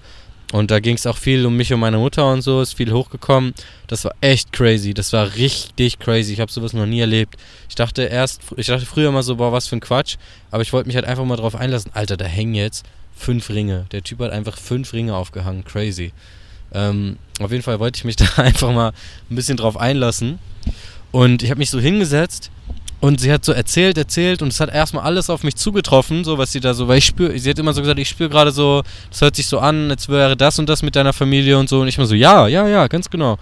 [0.53, 2.93] Und da ging es auch viel um mich und meine Mutter und so, ist viel
[2.93, 3.53] hochgekommen.
[3.87, 6.31] Das war echt crazy, das war richtig crazy.
[6.31, 7.35] Ich habe sowas noch nie erlebt.
[7.67, 10.15] Ich dachte erst, ich dachte früher immer so, boah, was für ein Quatsch.
[10.49, 11.91] Aber ich wollte mich halt einfach mal drauf einlassen.
[11.93, 13.85] Alter, da hängen jetzt fünf Ringe.
[13.91, 16.13] Der Typ hat einfach fünf Ringe aufgehangen, crazy.
[16.73, 18.93] Ähm, auf jeden Fall wollte ich mich da einfach mal
[19.29, 20.39] ein bisschen drauf einlassen.
[21.11, 22.49] Und ich habe mich so hingesetzt
[23.01, 26.37] und sie hat so erzählt, erzählt und es hat erstmal alles auf mich zugetroffen, so
[26.37, 28.51] was sie da so, weil ich spüre, sie hat immer so gesagt, ich spüre gerade
[28.51, 31.67] so, das hört sich so an, als wäre das und das mit deiner Familie und
[31.67, 33.37] so und ich immer so, ja, ja, ja, ganz genau.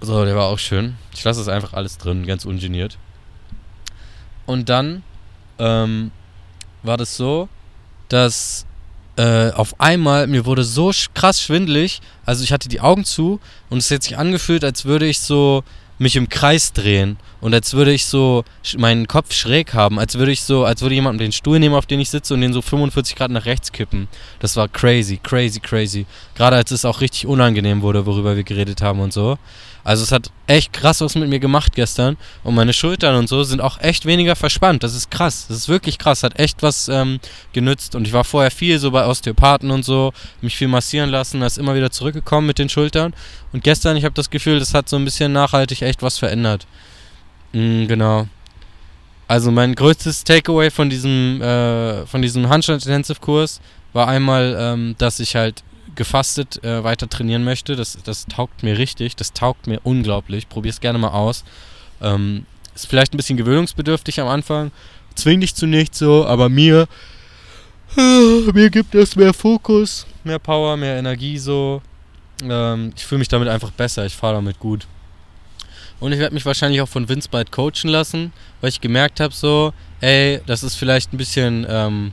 [0.00, 0.96] So, der war auch schön.
[1.14, 2.98] Ich lasse es einfach alles drin, ganz ungeniert.
[4.44, 5.02] Und dann
[5.58, 6.12] ähm,
[6.82, 7.48] war das so,
[8.08, 8.66] dass
[9.16, 13.78] äh, auf einmal mir wurde so krass schwindlig, also ich hatte die Augen zu und
[13.78, 15.64] es hat sich angefühlt, als würde ich so
[15.98, 18.42] mich im Kreis drehen und als würde ich so
[18.76, 21.86] meinen Kopf schräg haben, als würde ich so, als würde jemand den Stuhl nehmen, auf
[21.86, 24.08] den ich sitze und den so 45 Grad nach rechts kippen.
[24.40, 26.06] Das war crazy, crazy, crazy.
[26.34, 29.38] Gerade als es auch richtig unangenehm wurde, worüber wir geredet haben und so.
[29.84, 33.44] Also es hat echt krass was mit mir gemacht gestern und meine Schultern und so
[33.44, 34.82] sind auch echt weniger verspannt.
[34.82, 37.20] Das ist krass, das ist wirklich krass, hat echt was ähm,
[37.52, 41.40] genützt und ich war vorher viel so bei Osteopathen und so, mich viel massieren lassen,
[41.42, 43.14] ist immer wieder zurückgekommen mit den Schultern
[43.52, 46.66] und gestern, ich habe das Gefühl, das hat so ein bisschen nachhaltig echt was verändert.
[47.56, 48.28] Mhm, genau.
[49.28, 53.60] Also mein größtes Takeaway von diesem, äh, von diesem Handstand Intensive Kurs
[53.94, 55.64] war einmal, ähm, dass ich halt
[55.94, 57.74] gefastet äh, weiter trainieren möchte.
[57.74, 60.50] Das, das taugt mir richtig, das taugt mir unglaublich.
[60.50, 61.44] Probier es gerne mal aus.
[62.02, 64.70] Ähm, ist vielleicht ein bisschen gewöhnungsbedürftig am Anfang.
[65.14, 66.86] Zwing dich zu nichts so, aber mir,
[67.96, 71.80] mir gibt es mehr Fokus, mehr Power, mehr Energie so.
[72.42, 74.86] Ähm, ich fühle mich damit einfach besser, ich fahre damit gut.
[75.98, 79.32] Und ich werde mich wahrscheinlich auch von Vince bald coachen lassen, weil ich gemerkt habe
[79.32, 82.12] so, ey, das ist vielleicht ein bisschen ähm,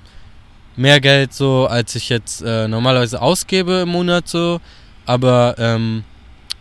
[0.75, 4.61] mehr Geld so, als ich jetzt äh, normalerweise ausgebe im Monat so.
[5.05, 6.03] Aber ähm,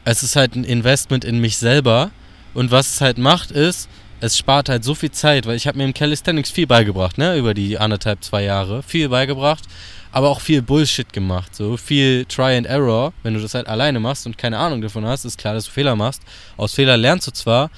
[0.04, 2.11] es ist halt ein Investment in mich selber.
[2.54, 3.88] Und was es halt macht, ist,
[4.20, 7.37] es spart halt so viel Zeit, weil ich habe mir im Calisthenics viel beigebracht, ne,
[7.37, 8.82] über die anderthalb, zwei Jahre.
[8.82, 9.64] Viel beigebracht,
[10.12, 11.55] aber auch viel Bullshit gemacht.
[11.55, 13.12] So viel Try and Error.
[13.22, 15.70] Wenn du das halt alleine machst und keine Ahnung davon hast, ist klar, dass du
[15.70, 16.22] Fehler machst.
[16.57, 17.70] Aus Fehlern lernst du zwar,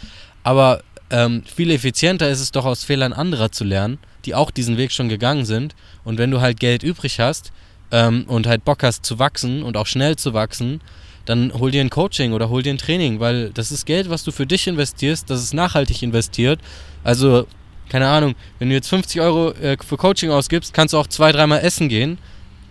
[0.42, 4.76] aber ähm, viel effizienter ist es doch, aus Fehlern anderer zu lernen die auch diesen
[4.76, 5.74] Weg schon gegangen sind.
[6.04, 7.52] Und wenn du halt Geld übrig hast
[7.90, 10.80] ähm, und halt Bock hast zu wachsen und auch schnell zu wachsen,
[11.24, 14.24] dann hol dir ein Coaching oder hol dir ein Training, weil das ist Geld, was
[14.24, 16.60] du für dich investierst, das ist nachhaltig investiert.
[17.02, 17.46] Also,
[17.88, 21.32] keine Ahnung, wenn du jetzt 50 Euro äh, für Coaching ausgibst, kannst du auch zwei,
[21.32, 22.18] dreimal essen gehen.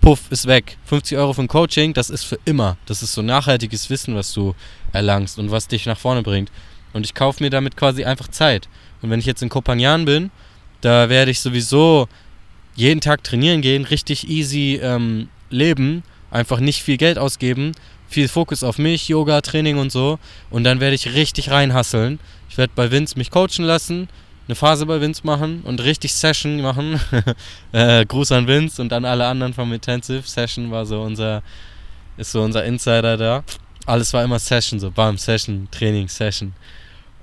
[0.02, 0.78] Puff, ist weg.
[0.86, 2.78] 50 Euro für ein Coaching, das ist für immer.
[2.86, 4.54] Das ist so nachhaltiges Wissen, was du
[4.91, 6.52] erlangst und was dich nach vorne bringt.
[6.91, 8.67] Und ich kaufe mir damit quasi einfach Zeit.
[9.02, 10.32] Und wenn ich jetzt in Kopangyan bin
[10.84, 12.10] da werde ich sowieso
[12.76, 17.71] jeden Tag trainieren gehen, richtig easy ähm, leben, einfach nicht viel Geld ausgeben,
[18.10, 20.19] viel Fokus auf mich, Yoga, Training und so.
[20.49, 22.19] Und dann werde ich richtig reinhasseln.
[22.49, 24.10] Ich werde bei Vince mich coachen lassen,
[24.47, 26.99] eine Phase bei Vince machen und richtig Session machen.
[27.71, 30.27] äh, Gruß an Vince und an alle anderen vom Intensive.
[30.27, 31.41] Session war so unser,
[32.17, 33.43] ist so unser Insider da.
[33.86, 36.53] Alles war immer Session, so bam, Session, Training, Session.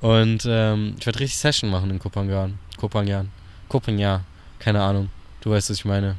[0.01, 2.59] Und ähm, ich werde richtig Session machen in Kopangan.
[2.79, 3.31] Kopangan.
[3.69, 4.25] Kopangan.
[4.59, 5.11] Keine Ahnung.
[5.41, 6.17] Du weißt, was ich meine.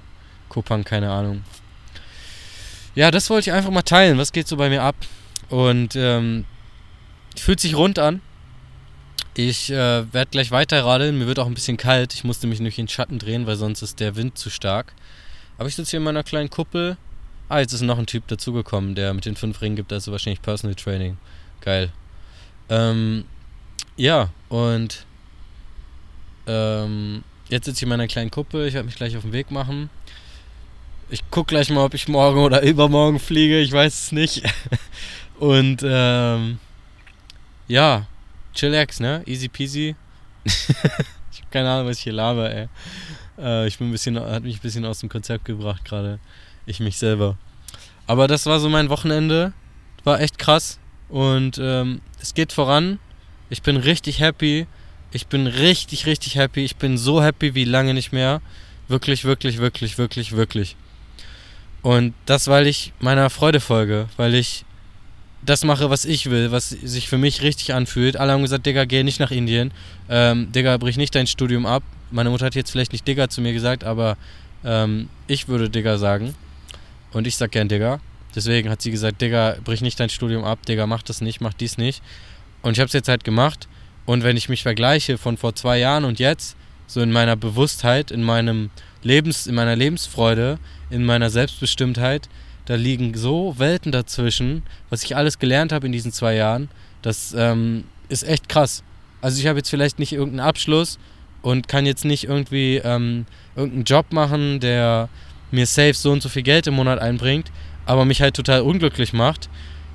[0.49, 1.43] Kupang, keine Ahnung.
[2.93, 4.17] Ja, das wollte ich einfach mal teilen.
[4.17, 4.95] Was geht so bei mir ab?
[5.49, 6.45] Und ähm,
[7.37, 8.21] fühlt sich rund an.
[9.33, 11.17] Ich äh, werde gleich weiter radeln.
[11.17, 12.13] Mir wird auch ein bisschen kalt.
[12.13, 14.93] Ich musste mich nämlich in den Schatten drehen, weil sonst ist der Wind zu stark.
[15.57, 16.97] Aber ich sitze hier in meiner kleinen Kuppel.
[17.47, 20.41] Ah, jetzt ist noch ein Typ dazugekommen, der mit den fünf Ringen gibt, also wahrscheinlich
[20.41, 21.17] Personal Training.
[21.61, 21.91] Geil.
[22.69, 23.25] Ähm,
[23.97, 25.05] ja, und
[26.47, 28.67] ähm, jetzt sitze ich in meiner kleinen Kuppel.
[28.67, 29.89] Ich werde mich gleich auf den Weg machen.
[31.09, 33.59] Ich gucke gleich mal, ob ich morgen oder übermorgen fliege.
[33.59, 34.43] Ich weiß es nicht.
[35.39, 36.59] und ähm,
[37.67, 38.07] ja,
[38.53, 39.23] chillax, ne?
[39.25, 39.95] Easy peasy.
[40.45, 42.67] ich habe keine Ahnung, was ich hier laber, ey.
[43.37, 46.19] Äh, ich bin ein bisschen, hat mich ein bisschen aus dem Konzept gebracht gerade.
[46.65, 47.37] Ich mich selber.
[48.07, 49.53] Aber das war so mein Wochenende.
[50.03, 50.79] War echt krass.
[51.09, 52.99] Und ähm, es geht voran.
[53.49, 54.67] Ich bin richtig happy.
[55.11, 56.63] Ich bin richtig, richtig happy.
[56.63, 58.41] Ich bin so happy wie lange nicht mehr.
[58.87, 60.75] Wirklich, wirklich, wirklich, wirklich, wirklich.
[61.81, 64.65] Und das, weil ich meiner Freude folge, weil ich
[65.43, 68.17] das mache, was ich will, was sich für mich richtig anfühlt.
[68.17, 69.71] Alle haben gesagt, Digga, geh nicht nach Indien.
[70.09, 71.83] Ähm, Digga, brich nicht dein Studium ab.
[72.11, 74.17] Meine Mutter hat jetzt vielleicht nicht Digga zu mir gesagt, aber
[74.63, 76.35] ähm, ich würde Digga sagen.
[77.11, 77.99] Und ich sag gern Digga.
[78.35, 81.53] Deswegen hat sie gesagt, Digga, brich nicht dein Studium ab, Digga, mach das nicht, mach
[81.53, 82.01] dies nicht.
[82.61, 83.67] Und ich habe es jetzt halt gemacht.
[84.05, 86.55] Und wenn ich mich vergleiche von vor zwei Jahren und jetzt,
[86.87, 88.69] so in meiner Bewusstheit, in meinem
[89.01, 92.29] Lebens, in meiner Lebensfreude, in meiner Selbstbestimmtheit,
[92.65, 96.69] da liegen so Welten dazwischen, was ich alles gelernt habe in diesen zwei Jahren,
[97.01, 98.83] das ähm, ist echt krass.
[99.21, 100.99] Also ich habe jetzt vielleicht nicht irgendeinen Abschluss
[101.41, 105.09] und kann jetzt nicht irgendwie ähm, irgendeinen Job machen, der
[105.51, 107.51] mir safe so und so viel Geld im Monat einbringt,
[107.85, 109.49] aber mich halt total unglücklich macht.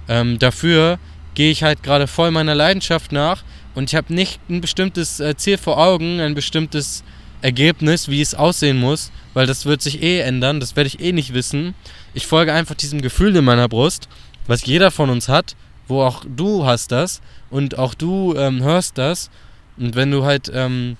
[0.09, 0.99] Ähm, dafür
[1.35, 3.43] gehe ich halt gerade voll meiner Leidenschaft nach
[3.75, 7.05] und ich habe nicht ein bestimmtes äh, Ziel vor Augen, ein bestimmtes
[7.43, 11.13] Ergebnis, wie es aussehen muss, weil das wird sich eh ändern, das werde ich eh
[11.13, 11.75] nicht wissen.
[12.17, 14.09] Ich folge einfach diesem Gefühl in meiner Brust,
[14.47, 15.55] was jeder von uns hat,
[15.87, 19.29] wo auch du hast das und auch du ähm, hörst das.
[19.77, 20.97] Und wenn du halt, ähm,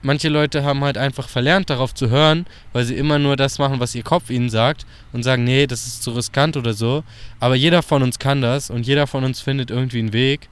[0.00, 3.80] manche Leute haben halt einfach verlernt, darauf zu hören, weil sie immer nur das machen,
[3.80, 7.04] was ihr Kopf ihnen sagt und sagen, nee, das ist zu riskant oder so.
[7.38, 10.48] Aber jeder von uns kann das und jeder von uns findet irgendwie einen Weg.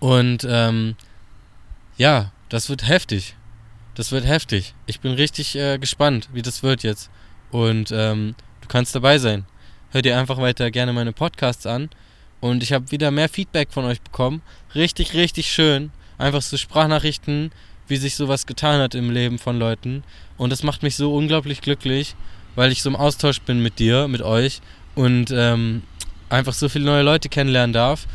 [0.00, 0.96] Und ähm,
[1.96, 3.36] ja, das wird heftig.
[3.94, 4.74] Das wird heftig.
[4.84, 7.08] Ich bin richtig äh, gespannt, wie das wird jetzt.
[7.50, 8.34] Und ähm,
[8.66, 9.44] du kannst dabei sein.
[9.90, 11.88] Hör dir einfach weiter gerne meine Podcasts an.
[12.40, 14.42] Und ich habe wieder mehr Feedback von euch bekommen.
[14.74, 15.90] Richtig, richtig schön.
[16.18, 17.52] Einfach so Sprachnachrichten,
[17.86, 20.02] wie sich sowas getan hat im Leben von Leuten.
[20.36, 22.16] Und das macht mich so unglaublich glücklich,
[22.56, 24.60] weil ich so im Austausch bin mit dir, mit euch.
[24.96, 25.82] Und ähm,
[26.28, 28.06] einfach so viele neue Leute kennenlernen darf,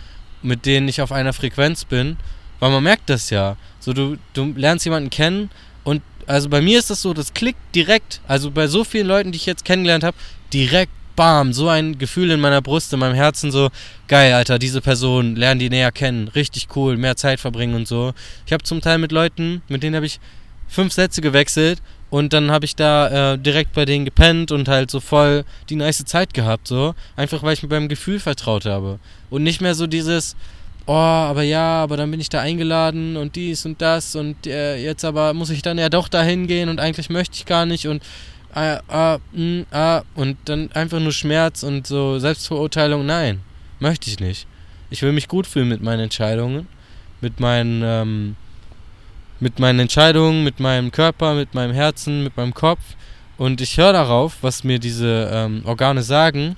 [0.41, 2.17] mit denen ich auf einer Frequenz bin.
[2.59, 3.55] Weil man merkt das ja.
[3.79, 5.49] So, du, du lernst jemanden kennen
[5.83, 8.21] und also bei mir ist das so, das klickt direkt.
[8.27, 10.17] Also bei so vielen Leuten, die ich jetzt kennengelernt habe,
[10.53, 13.69] direkt, bam, so ein Gefühl in meiner Brust, in meinem Herzen, so,
[14.07, 18.13] geil, Alter, diese Person, lernen die näher kennen, richtig cool, mehr Zeit verbringen und so.
[18.45, 20.19] Ich habe zum Teil mit Leuten, mit denen habe ich
[20.67, 24.89] fünf Sätze gewechselt und dann habe ich da äh, direkt bei denen gepennt und halt
[24.89, 26.95] so voll die nice Zeit gehabt, so.
[27.15, 28.99] Einfach weil ich mir beim Gefühl vertraut habe.
[29.29, 30.35] Und nicht mehr so dieses,
[30.91, 34.77] oh, aber ja, aber dann bin ich da eingeladen und dies und das und äh,
[34.77, 37.87] jetzt aber muss ich dann ja doch dahin gehen und eigentlich möchte ich gar nicht
[37.87, 38.03] und
[38.55, 43.39] äh, äh, mh, äh, und dann einfach nur Schmerz und so Selbstverurteilung, nein,
[43.79, 44.47] möchte ich nicht.
[44.89, 46.67] Ich will mich gut fühlen mit meinen Entscheidungen,
[47.21, 48.35] mit meinen, ähm,
[49.39, 52.81] mit meinen Entscheidungen, mit meinem Körper, mit meinem Herzen, mit meinem Kopf.
[53.37, 56.57] Und ich höre darauf, was mir diese ähm, Organe sagen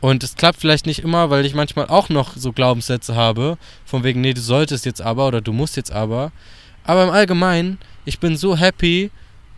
[0.00, 4.04] und es klappt vielleicht nicht immer, weil ich manchmal auch noch so Glaubenssätze habe, von
[4.04, 6.32] wegen, nee, du solltest jetzt aber oder du musst jetzt aber.
[6.84, 9.10] Aber im Allgemeinen, ich bin so happy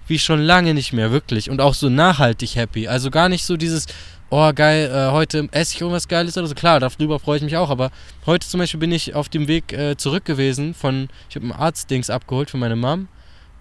[0.07, 1.51] wie schon lange nicht mehr, wirklich.
[1.51, 2.89] Und auch so nachhaltig happy.
[2.89, 3.87] Also gar nicht so dieses,
[4.31, 6.55] oh geil, äh, heute esse ich irgendwas Geiles oder so.
[6.55, 7.69] Klar, darüber freue ich mich auch.
[7.69, 7.91] Aber
[8.25, 11.53] heute zum Beispiel bin ich auf dem Weg äh, zurück gewesen von, ich habe ein
[11.53, 13.09] Arztdings abgeholt für meine Mom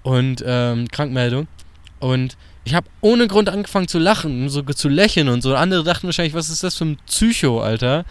[0.04, 1.48] und ähm, Krankmeldung.
[2.00, 5.56] Und ich habe ohne Grund angefangen zu lachen, so zu lächeln und so.
[5.56, 8.06] Andere dachten wahrscheinlich, was ist das für ein Psycho, Alter?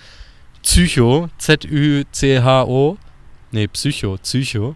[0.63, 2.97] Psycho, Z-Ü-C-H-O.
[3.53, 4.75] Nee, Psycho, Psycho.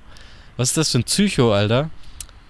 [0.57, 1.91] Was ist das für ein Psycho, Alter?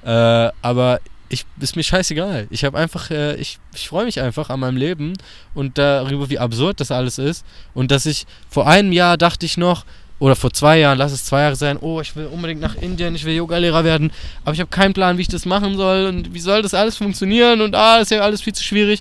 [0.05, 2.49] Äh, aber ich, ist mir scheißegal.
[2.51, 5.15] Ich habe einfach, äh, ich, ich freue mich einfach an meinem Leben
[5.55, 7.47] und darüber, wie absurd das alles ist.
[7.73, 9.85] Und dass ich vor einem Jahr dachte ich noch,
[10.21, 13.15] oder vor zwei Jahren, lass es zwei Jahre sein, oh, ich will unbedingt nach Indien,
[13.15, 14.13] ich will Yogalehrer werden,
[14.45, 16.97] aber ich habe keinen Plan, wie ich das machen soll und wie soll das alles
[16.97, 19.01] funktionieren und ah, ist ja alles viel zu schwierig.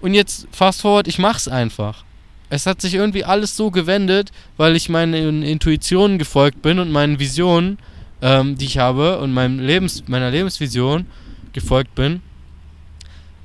[0.00, 2.04] Und jetzt fast forward, ich mach's einfach.
[2.48, 7.18] Es hat sich irgendwie alles so gewendet, weil ich meinen Intuitionen gefolgt bin und meinen
[7.18, 7.78] Visionen,
[8.22, 11.06] ähm, die ich habe und meinem Lebens, meiner Lebensvision
[11.52, 12.22] gefolgt bin.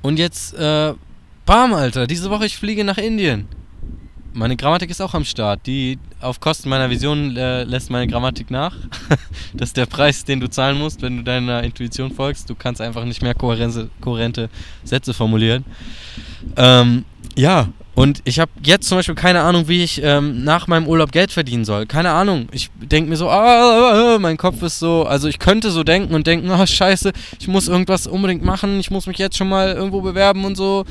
[0.00, 0.94] Und jetzt, äh,
[1.44, 3.48] bam, Alter, diese Woche ich fliege nach Indien.
[4.36, 5.60] Meine Grammatik ist auch am Start.
[5.64, 8.76] Die auf Kosten meiner Vision äh, lässt meine Grammatik nach.
[9.54, 12.50] das ist der Preis, den du zahlen musst, wenn du deiner Intuition folgst.
[12.50, 14.50] Du kannst einfach nicht mehr kohärente, kohärente
[14.84, 15.64] Sätze formulieren.
[16.54, 20.86] Ähm, ja, und ich habe jetzt zum Beispiel keine Ahnung, wie ich ähm, nach meinem
[20.86, 21.86] Urlaub Geld verdienen soll.
[21.86, 22.50] Keine Ahnung.
[22.52, 25.82] Ich denke mir so, ah, ah, ah, mein Kopf ist so, also ich könnte so
[25.82, 29.48] denken und denken, ah, scheiße, ich muss irgendwas unbedingt machen, ich muss mich jetzt schon
[29.48, 30.84] mal irgendwo bewerben und so.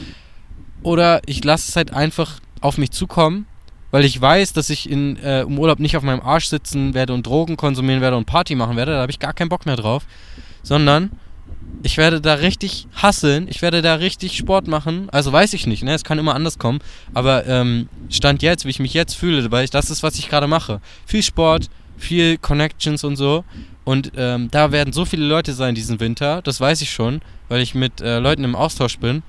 [0.81, 3.45] Oder ich lasse es halt einfach auf mich zukommen,
[3.91, 7.13] weil ich weiß, dass ich in, äh, im Urlaub nicht auf meinem Arsch sitzen werde
[7.13, 8.93] und Drogen konsumieren werde und Party machen werde.
[8.93, 10.04] Da habe ich gar keinen Bock mehr drauf.
[10.63, 11.12] Sondern
[11.84, 15.08] ich werde da richtig hasseln, ich werde da richtig Sport machen.
[15.12, 15.93] Also weiß ich nicht, ne?
[15.93, 16.80] Es kann immer anders kommen.
[17.13, 20.28] Aber ähm, Stand jetzt, wie ich mich jetzt fühle, weil ich, das ist, was ich
[20.28, 20.82] gerade mache.
[21.06, 23.45] Viel Sport, viel Connections und so.
[23.84, 27.62] Und ähm, da werden so viele Leute sein diesen Winter, das weiß ich schon, weil
[27.62, 29.21] ich mit äh, Leuten im Austausch bin.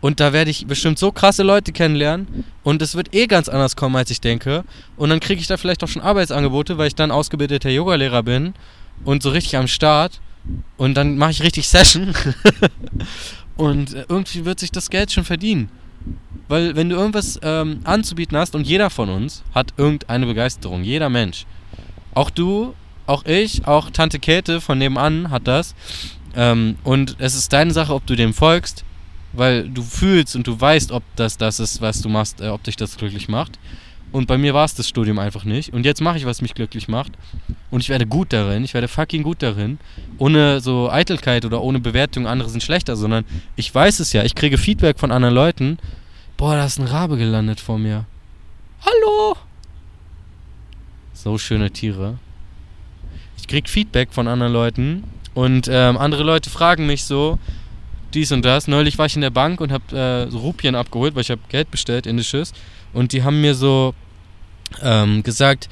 [0.00, 2.44] Und da werde ich bestimmt so krasse Leute kennenlernen.
[2.62, 4.64] Und es wird eh ganz anders kommen, als ich denke.
[4.96, 8.54] Und dann kriege ich da vielleicht auch schon Arbeitsangebote, weil ich dann ausgebildeter Yogalehrer bin
[9.04, 10.20] und so richtig am Start.
[10.76, 12.14] Und dann mache ich richtig Session.
[13.56, 15.68] und äh, irgendwie wird sich das Geld schon verdienen.
[16.48, 21.10] Weil wenn du irgendwas ähm, anzubieten hast und jeder von uns hat irgendeine Begeisterung, jeder
[21.10, 21.44] Mensch.
[22.14, 22.74] Auch du,
[23.06, 25.74] auch ich, auch Tante Käthe von nebenan hat das.
[26.34, 28.84] Ähm, und es ist deine Sache, ob du dem folgst,
[29.32, 32.62] weil du fühlst und du weißt, ob das das ist, was du machst, äh, ob
[32.64, 33.58] dich das glücklich macht.
[34.12, 35.72] Und bei mir war es das Studium einfach nicht.
[35.72, 37.12] Und jetzt mache ich, was mich glücklich macht.
[37.70, 38.64] Und ich werde gut darin.
[38.64, 39.78] Ich werde fucking gut darin.
[40.18, 44.24] Ohne so Eitelkeit oder ohne Bewertung, andere sind schlechter, sondern ich weiß es ja.
[44.24, 45.78] Ich kriege Feedback von anderen Leuten.
[46.36, 48.04] Boah, da ist ein Rabe gelandet vor mir.
[48.84, 49.36] Hallo!
[51.12, 52.18] So schöne Tiere.
[53.36, 55.04] Ich kriege Feedback von anderen Leuten.
[55.34, 57.38] Und ähm, andere Leute fragen mich so,
[58.14, 58.68] dies und das.
[58.68, 61.70] Neulich war ich in der Bank und habe äh, Rupien abgeholt, weil ich habe Geld
[61.70, 62.52] bestellt, indisches.
[62.92, 63.94] Und die haben mir so
[64.82, 65.68] ähm, gesagt,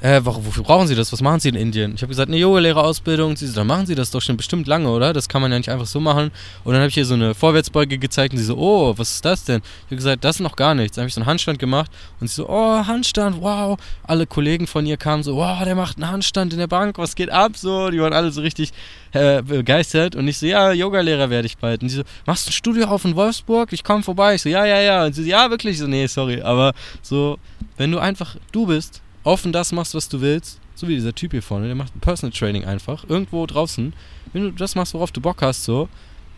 [0.00, 1.12] äh, wofür brauchen Sie das?
[1.12, 1.94] Was machen Sie in Indien?
[1.94, 3.36] Ich habe gesagt, eine Yoga-Lehrerausbildung.
[3.36, 5.12] Sie so, dann machen Sie das doch schon bestimmt lange, oder?
[5.12, 6.30] Das kann man ja nicht einfach so machen.
[6.64, 9.24] Und dann habe ich hier so eine Vorwärtsbeuge gezeigt und sie so, oh, was ist
[9.24, 9.60] das denn?
[9.60, 10.96] Ich habe gesagt, das ist noch gar nichts.
[10.96, 13.78] Dann habe ich so einen Handstand gemacht und sie so, oh, Handstand, wow.
[14.04, 17.14] Alle Kollegen von ihr kamen so, wow, der macht einen Handstand in der Bank, was
[17.14, 17.56] geht ab?
[17.56, 18.72] So, die waren alle so richtig
[19.12, 20.16] äh, begeistert.
[20.16, 21.82] Und ich so, ja, Yogalehrer werde ich bald.
[21.82, 23.70] Und sie so, machst du ein Studio auf in Wolfsburg?
[23.72, 24.36] Ich komme vorbei.
[24.36, 25.04] Ich so, ja, ja, ja.
[25.04, 25.74] Und sie so, ja, wirklich?
[25.74, 26.40] Ich so, nee, sorry.
[26.40, 27.38] Aber so,
[27.76, 31.32] wenn du einfach du bist, offen das machst, was du willst, so wie dieser Typ
[31.32, 33.92] hier vorne, der macht ein Personal Training einfach, irgendwo draußen,
[34.32, 35.88] wenn du das machst, worauf du Bock hast, so,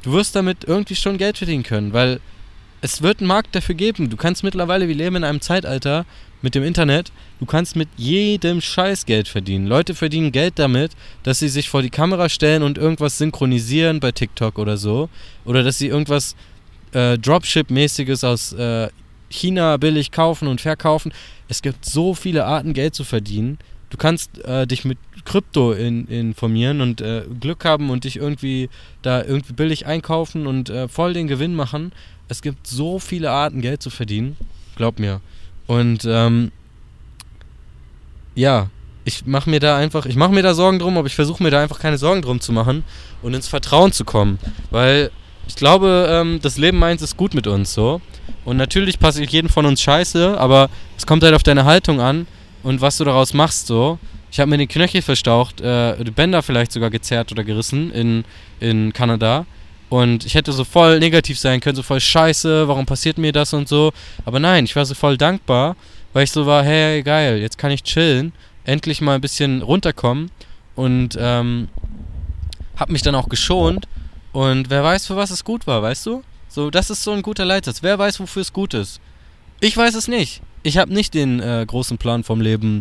[0.02, 2.20] du wirst damit irgendwie schon Geld verdienen können, weil
[2.82, 4.10] es wird einen Markt dafür geben.
[4.10, 6.04] Du kannst mittlerweile, wir leben in einem Zeitalter
[6.42, 9.68] mit dem Internet, du kannst mit jedem Scheiß Geld verdienen.
[9.68, 10.90] Leute verdienen Geld damit,
[11.22, 15.08] dass sie sich vor die Kamera stellen und irgendwas synchronisieren bei TikTok oder so.
[15.44, 16.34] Oder dass sie irgendwas
[16.92, 18.88] äh, Dropship-mäßiges aus äh,
[19.32, 21.12] China billig kaufen und verkaufen.
[21.48, 23.58] Es gibt so viele Arten, Geld zu verdienen.
[23.90, 28.70] Du kannst äh, dich mit Krypto in, informieren und äh, Glück haben und dich irgendwie
[29.02, 31.92] da irgendwie billig einkaufen und äh, voll den Gewinn machen.
[32.28, 34.36] Es gibt so viele Arten, Geld zu verdienen.
[34.76, 35.20] Glaub mir.
[35.66, 36.52] Und ähm,
[38.34, 38.70] ja,
[39.04, 41.50] ich mache mir da einfach, ich mache mir da Sorgen drum, aber ich versuche mir
[41.50, 42.84] da einfach keine Sorgen drum zu machen
[43.20, 44.38] und ins Vertrauen zu kommen.
[44.70, 45.10] Weil
[45.48, 48.00] ich glaube, ähm, das Leben meint es gut mit uns so.
[48.44, 52.26] Und natürlich passiert jedem von uns Scheiße, aber es kommt halt auf deine Haltung an
[52.62, 53.98] und was du daraus machst so.
[54.30, 58.24] Ich habe mir den Knöchel verstaucht, äh, die Bänder vielleicht sogar gezerrt oder gerissen in,
[58.60, 59.46] in Kanada.
[59.90, 63.52] Und ich hätte so voll negativ sein können, so voll scheiße, warum passiert mir das
[63.52, 63.92] und so.
[64.24, 65.76] Aber nein, ich war so voll dankbar,
[66.14, 68.32] weil ich so war, hey, geil, jetzt kann ich chillen,
[68.64, 70.30] endlich mal ein bisschen runterkommen.
[70.76, 71.68] Und ähm,
[72.76, 73.86] hab mich dann auch geschont.
[74.32, 76.22] Und wer weiß, für was es gut war, weißt du?
[76.54, 77.82] So, das ist so ein guter Leitsatz.
[77.82, 79.00] Wer weiß, wofür es gut ist?
[79.60, 80.42] Ich weiß es nicht.
[80.62, 82.80] Ich habe nicht den äh, großen Plan vom Leben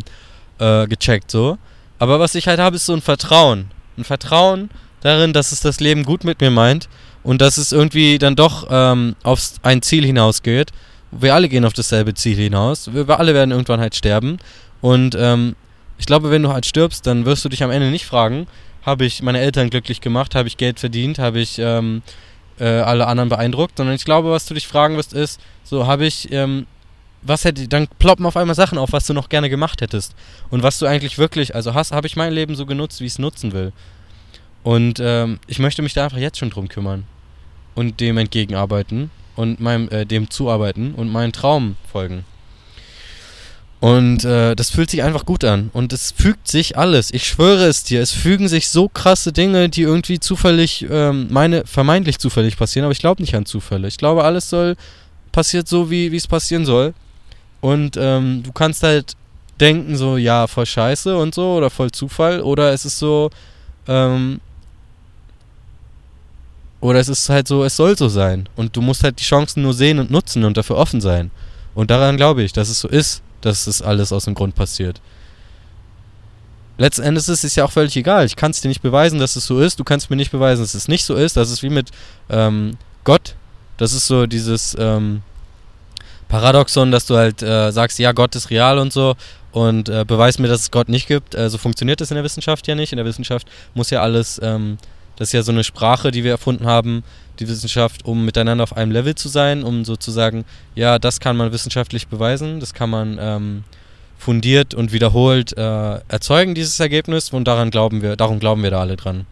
[0.58, 1.56] äh, gecheckt, so.
[1.98, 3.70] Aber was ich halt habe, ist so ein Vertrauen.
[3.96, 4.68] Ein Vertrauen
[5.00, 6.90] darin, dass es das Leben gut mit mir meint
[7.22, 10.70] und dass es irgendwie dann doch ähm, auf ein Ziel hinausgeht.
[11.10, 12.92] Wir alle gehen auf dasselbe Ziel hinaus.
[12.92, 14.36] Wir, alle werden irgendwann halt sterben.
[14.82, 15.56] Und ähm,
[15.96, 18.48] ich glaube, wenn du halt stirbst, dann wirst du dich am Ende nicht fragen,
[18.82, 22.02] habe ich meine Eltern glücklich gemacht, habe ich Geld verdient, habe ich ähm,
[22.58, 26.06] äh, alle anderen beeindruckt, sondern ich glaube, was du dich fragen wirst, ist, so habe
[26.06, 26.66] ich, ähm,
[27.22, 30.14] was hätte, dann ploppen auf einmal Sachen auf, was du noch gerne gemacht hättest
[30.50, 33.12] und was du eigentlich wirklich, also hast, habe ich mein Leben so genutzt, wie ich
[33.12, 33.72] es nutzen will.
[34.62, 37.04] Und ähm, ich möchte mich da einfach jetzt schon drum kümmern
[37.74, 42.24] und dem entgegenarbeiten und meinem, äh, dem zuarbeiten und meinen Traum folgen.
[43.82, 45.68] Und äh, das fühlt sich einfach gut an.
[45.72, 47.12] Und es fügt sich alles.
[47.12, 48.00] Ich schwöre es dir.
[48.00, 52.84] Es fügen sich so krasse Dinge, die irgendwie zufällig, ähm, meine, vermeintlich zufällig passieren.
[52.84, 53.88] Aber ich glaube nicht an Zufälle.
[53.88, 54.76] Ich glaube, alles soll,
[55.32, 56.94] passiert so, wie es passieren soll.
[57.60, 59.16] Und ähm, du kannst halt
[59.58, 62.40] denken, so, ja, voll scheiße und so, oder voll Zufall.
[62.40, 63.30] Oder es ist so,
[63.88, 64.40] ähm,
[66.80, 68.48] oder es ist halt so, es soll so sein.
[68.54, 71.32] Und du musst halt die Chancen nur sehen und nutzen und dafür offen sein.
[71.74, 75.00] Und daran glaube ich, dass es so ist dass das alles aus dem Grund passiert.
[76.78, 78.24] Letzten Endes ist es ja auch völlig egal.
[78.24, 79.78] Ich kann es dir nicht beweisen, dass es so ist.
[79.78, 81.36] Du kannst mir nicht beweisen, dass es nicht so ist.
[81.36, 81.90] Das ist wie mit
[82.30, 83.34] ähm, Gott.
[83.76, 85.22] Das ist so dieses ähm,
[86.28, 89.14] Paradoxon, dass du halt äh, sagst, ja, Gott ist real und so
[89.52, 91.34] und äh, beweis mir, dass es Gott nicht gibt.
[91.34, 92.92] Äh, so funktioniert das in der Wissenschaft ja nicht.
[92.92, 94.78] In der Wissenschaft muss ja alles, ähm,
[95.22, 97.04] das ist ja so eine Sprache, die wir erfunden haben,
[97.38, 100.44] die Wissenschaft, um miteinander auf einem Level zu sein, um sozusagen,
[100.74, 103.64] ja, das kann man wissenschaftlich beweisen, das kann man ähm,
[104.18, 108.80] fundiert und wiederholt äh, erzeugen, dieses Ergebnis, und daran glauben wir, darum glauben wir da
[108.80, 109.26] alle dran.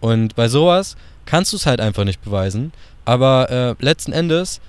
[0.00, 2.72] Und bei sowas kannst du es halt einfach nicht beweisen,
[3.06, 3.48] aber
[3.80, 4.60] äh, letzten Endes,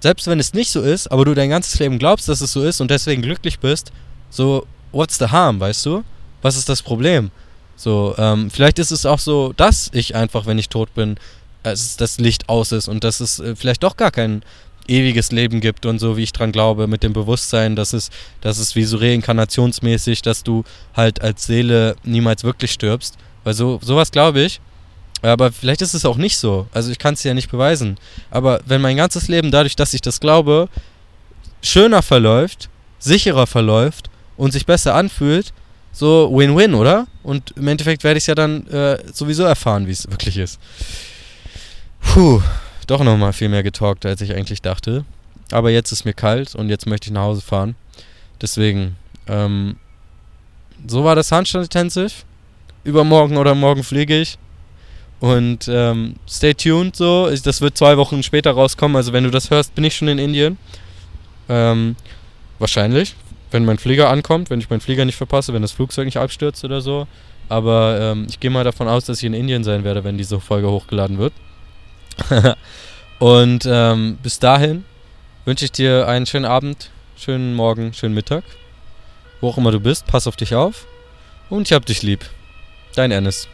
[0.00, 2.62] selbst wenn es nicht so ist, aber du dein ganzes Leben glaubst, dass es so
[2.62, 3.90] ist und deswegen glücklich bist,
[4.30, 6.04] so, what's the harm, weißt du?
[6.40, 7.32] Was ist das Problem?
[7.80, 11.16] So, ähm, vielleicht ist es auch so, dass ich einfach, wenn ich tot bin,
[11.62, 14.42] als das Licht aus ist und dass es äh, vielleicht doch gar kein
[14.86, 18.10] ewiges Leben gibt und so, wie ich dran glaube, mit dem Bewusstsein, dass es,
[18.42, 20.64] dass es wie so reinkarnationsmäßig, dass du
[20.94, 23.16] halt als Seele niemals wirklich stirbst.
[23.44, 24.60] Weil so, sowas glaube ich.
[25.22, 26.66] Aber vielleicht ist es auch nicht so.
[26.74, 27.96] Also ich kann es ja nicht beweisen.
[28.30, 30.68] Aber wenn mein ganzes Leben dadurch, dass ich das glaube,
[31.62, 32.68] schöner verläuft,
[32.98, 35.54] sicherer verläuft und sich besser anfühlt,
[35.92, 37.06] so Win-Win, oder?
[37.22, 40.58] Und im Endeffekt werde ich es ja dann äh, sowieso erfahren, wie es wirklich ist.
[42.00, 42.40] Puh,
[42.86, 45.04] doch nochmal viel mehr getalkt, als ich eigentlich dachte.
[45.52, 47.74] Aber jetzt ist mir kalt und jetzt möchte ich nach Hause fahren.
[48.40, 49.76] Deswegen, ähm,
[50.86, 52.12] so war das Handstand Intensive.
[52.82, 54.38] Übermorgen oder morgen fliege ich.
[55.20, 57.28] Und ähm, stay tuned so.
[57.44, 58.96] Das wird zwei Wochen später rauskommen.
[58.96, 60.56] Also wenn du das hörst, bin ich schon in Indien.
[61.48, 61.96] Ähm,
[62.58, 63.14] wahrscheinlich.
[63.50, 66.64] Wenn mein Flieger ankommt, wenn ich meinen Flieger nicht verpasse, wenn das Flugzeug nicht abstürzt
[66.64, 67.06] oder so.
[67.48, 70.40] Aber ähm, ich gehe mal davon aus, dass ich in Indien sein werde, wenn diese
[70.40, 71.32] Folge hochgeladen wird.
[73.18, 74.84] und ähm, bis dahin
[75.44, 78.44] wünsche ich dir einen schönen Abend, schönen Morgen, schönen Mittag.
[79.40, 80.86] Wo auch immer du bist, pass auf dich auf.
[81.48, 82.24] Und ich hab dich lieb.
[82.94, 83.48] Dein Ennis.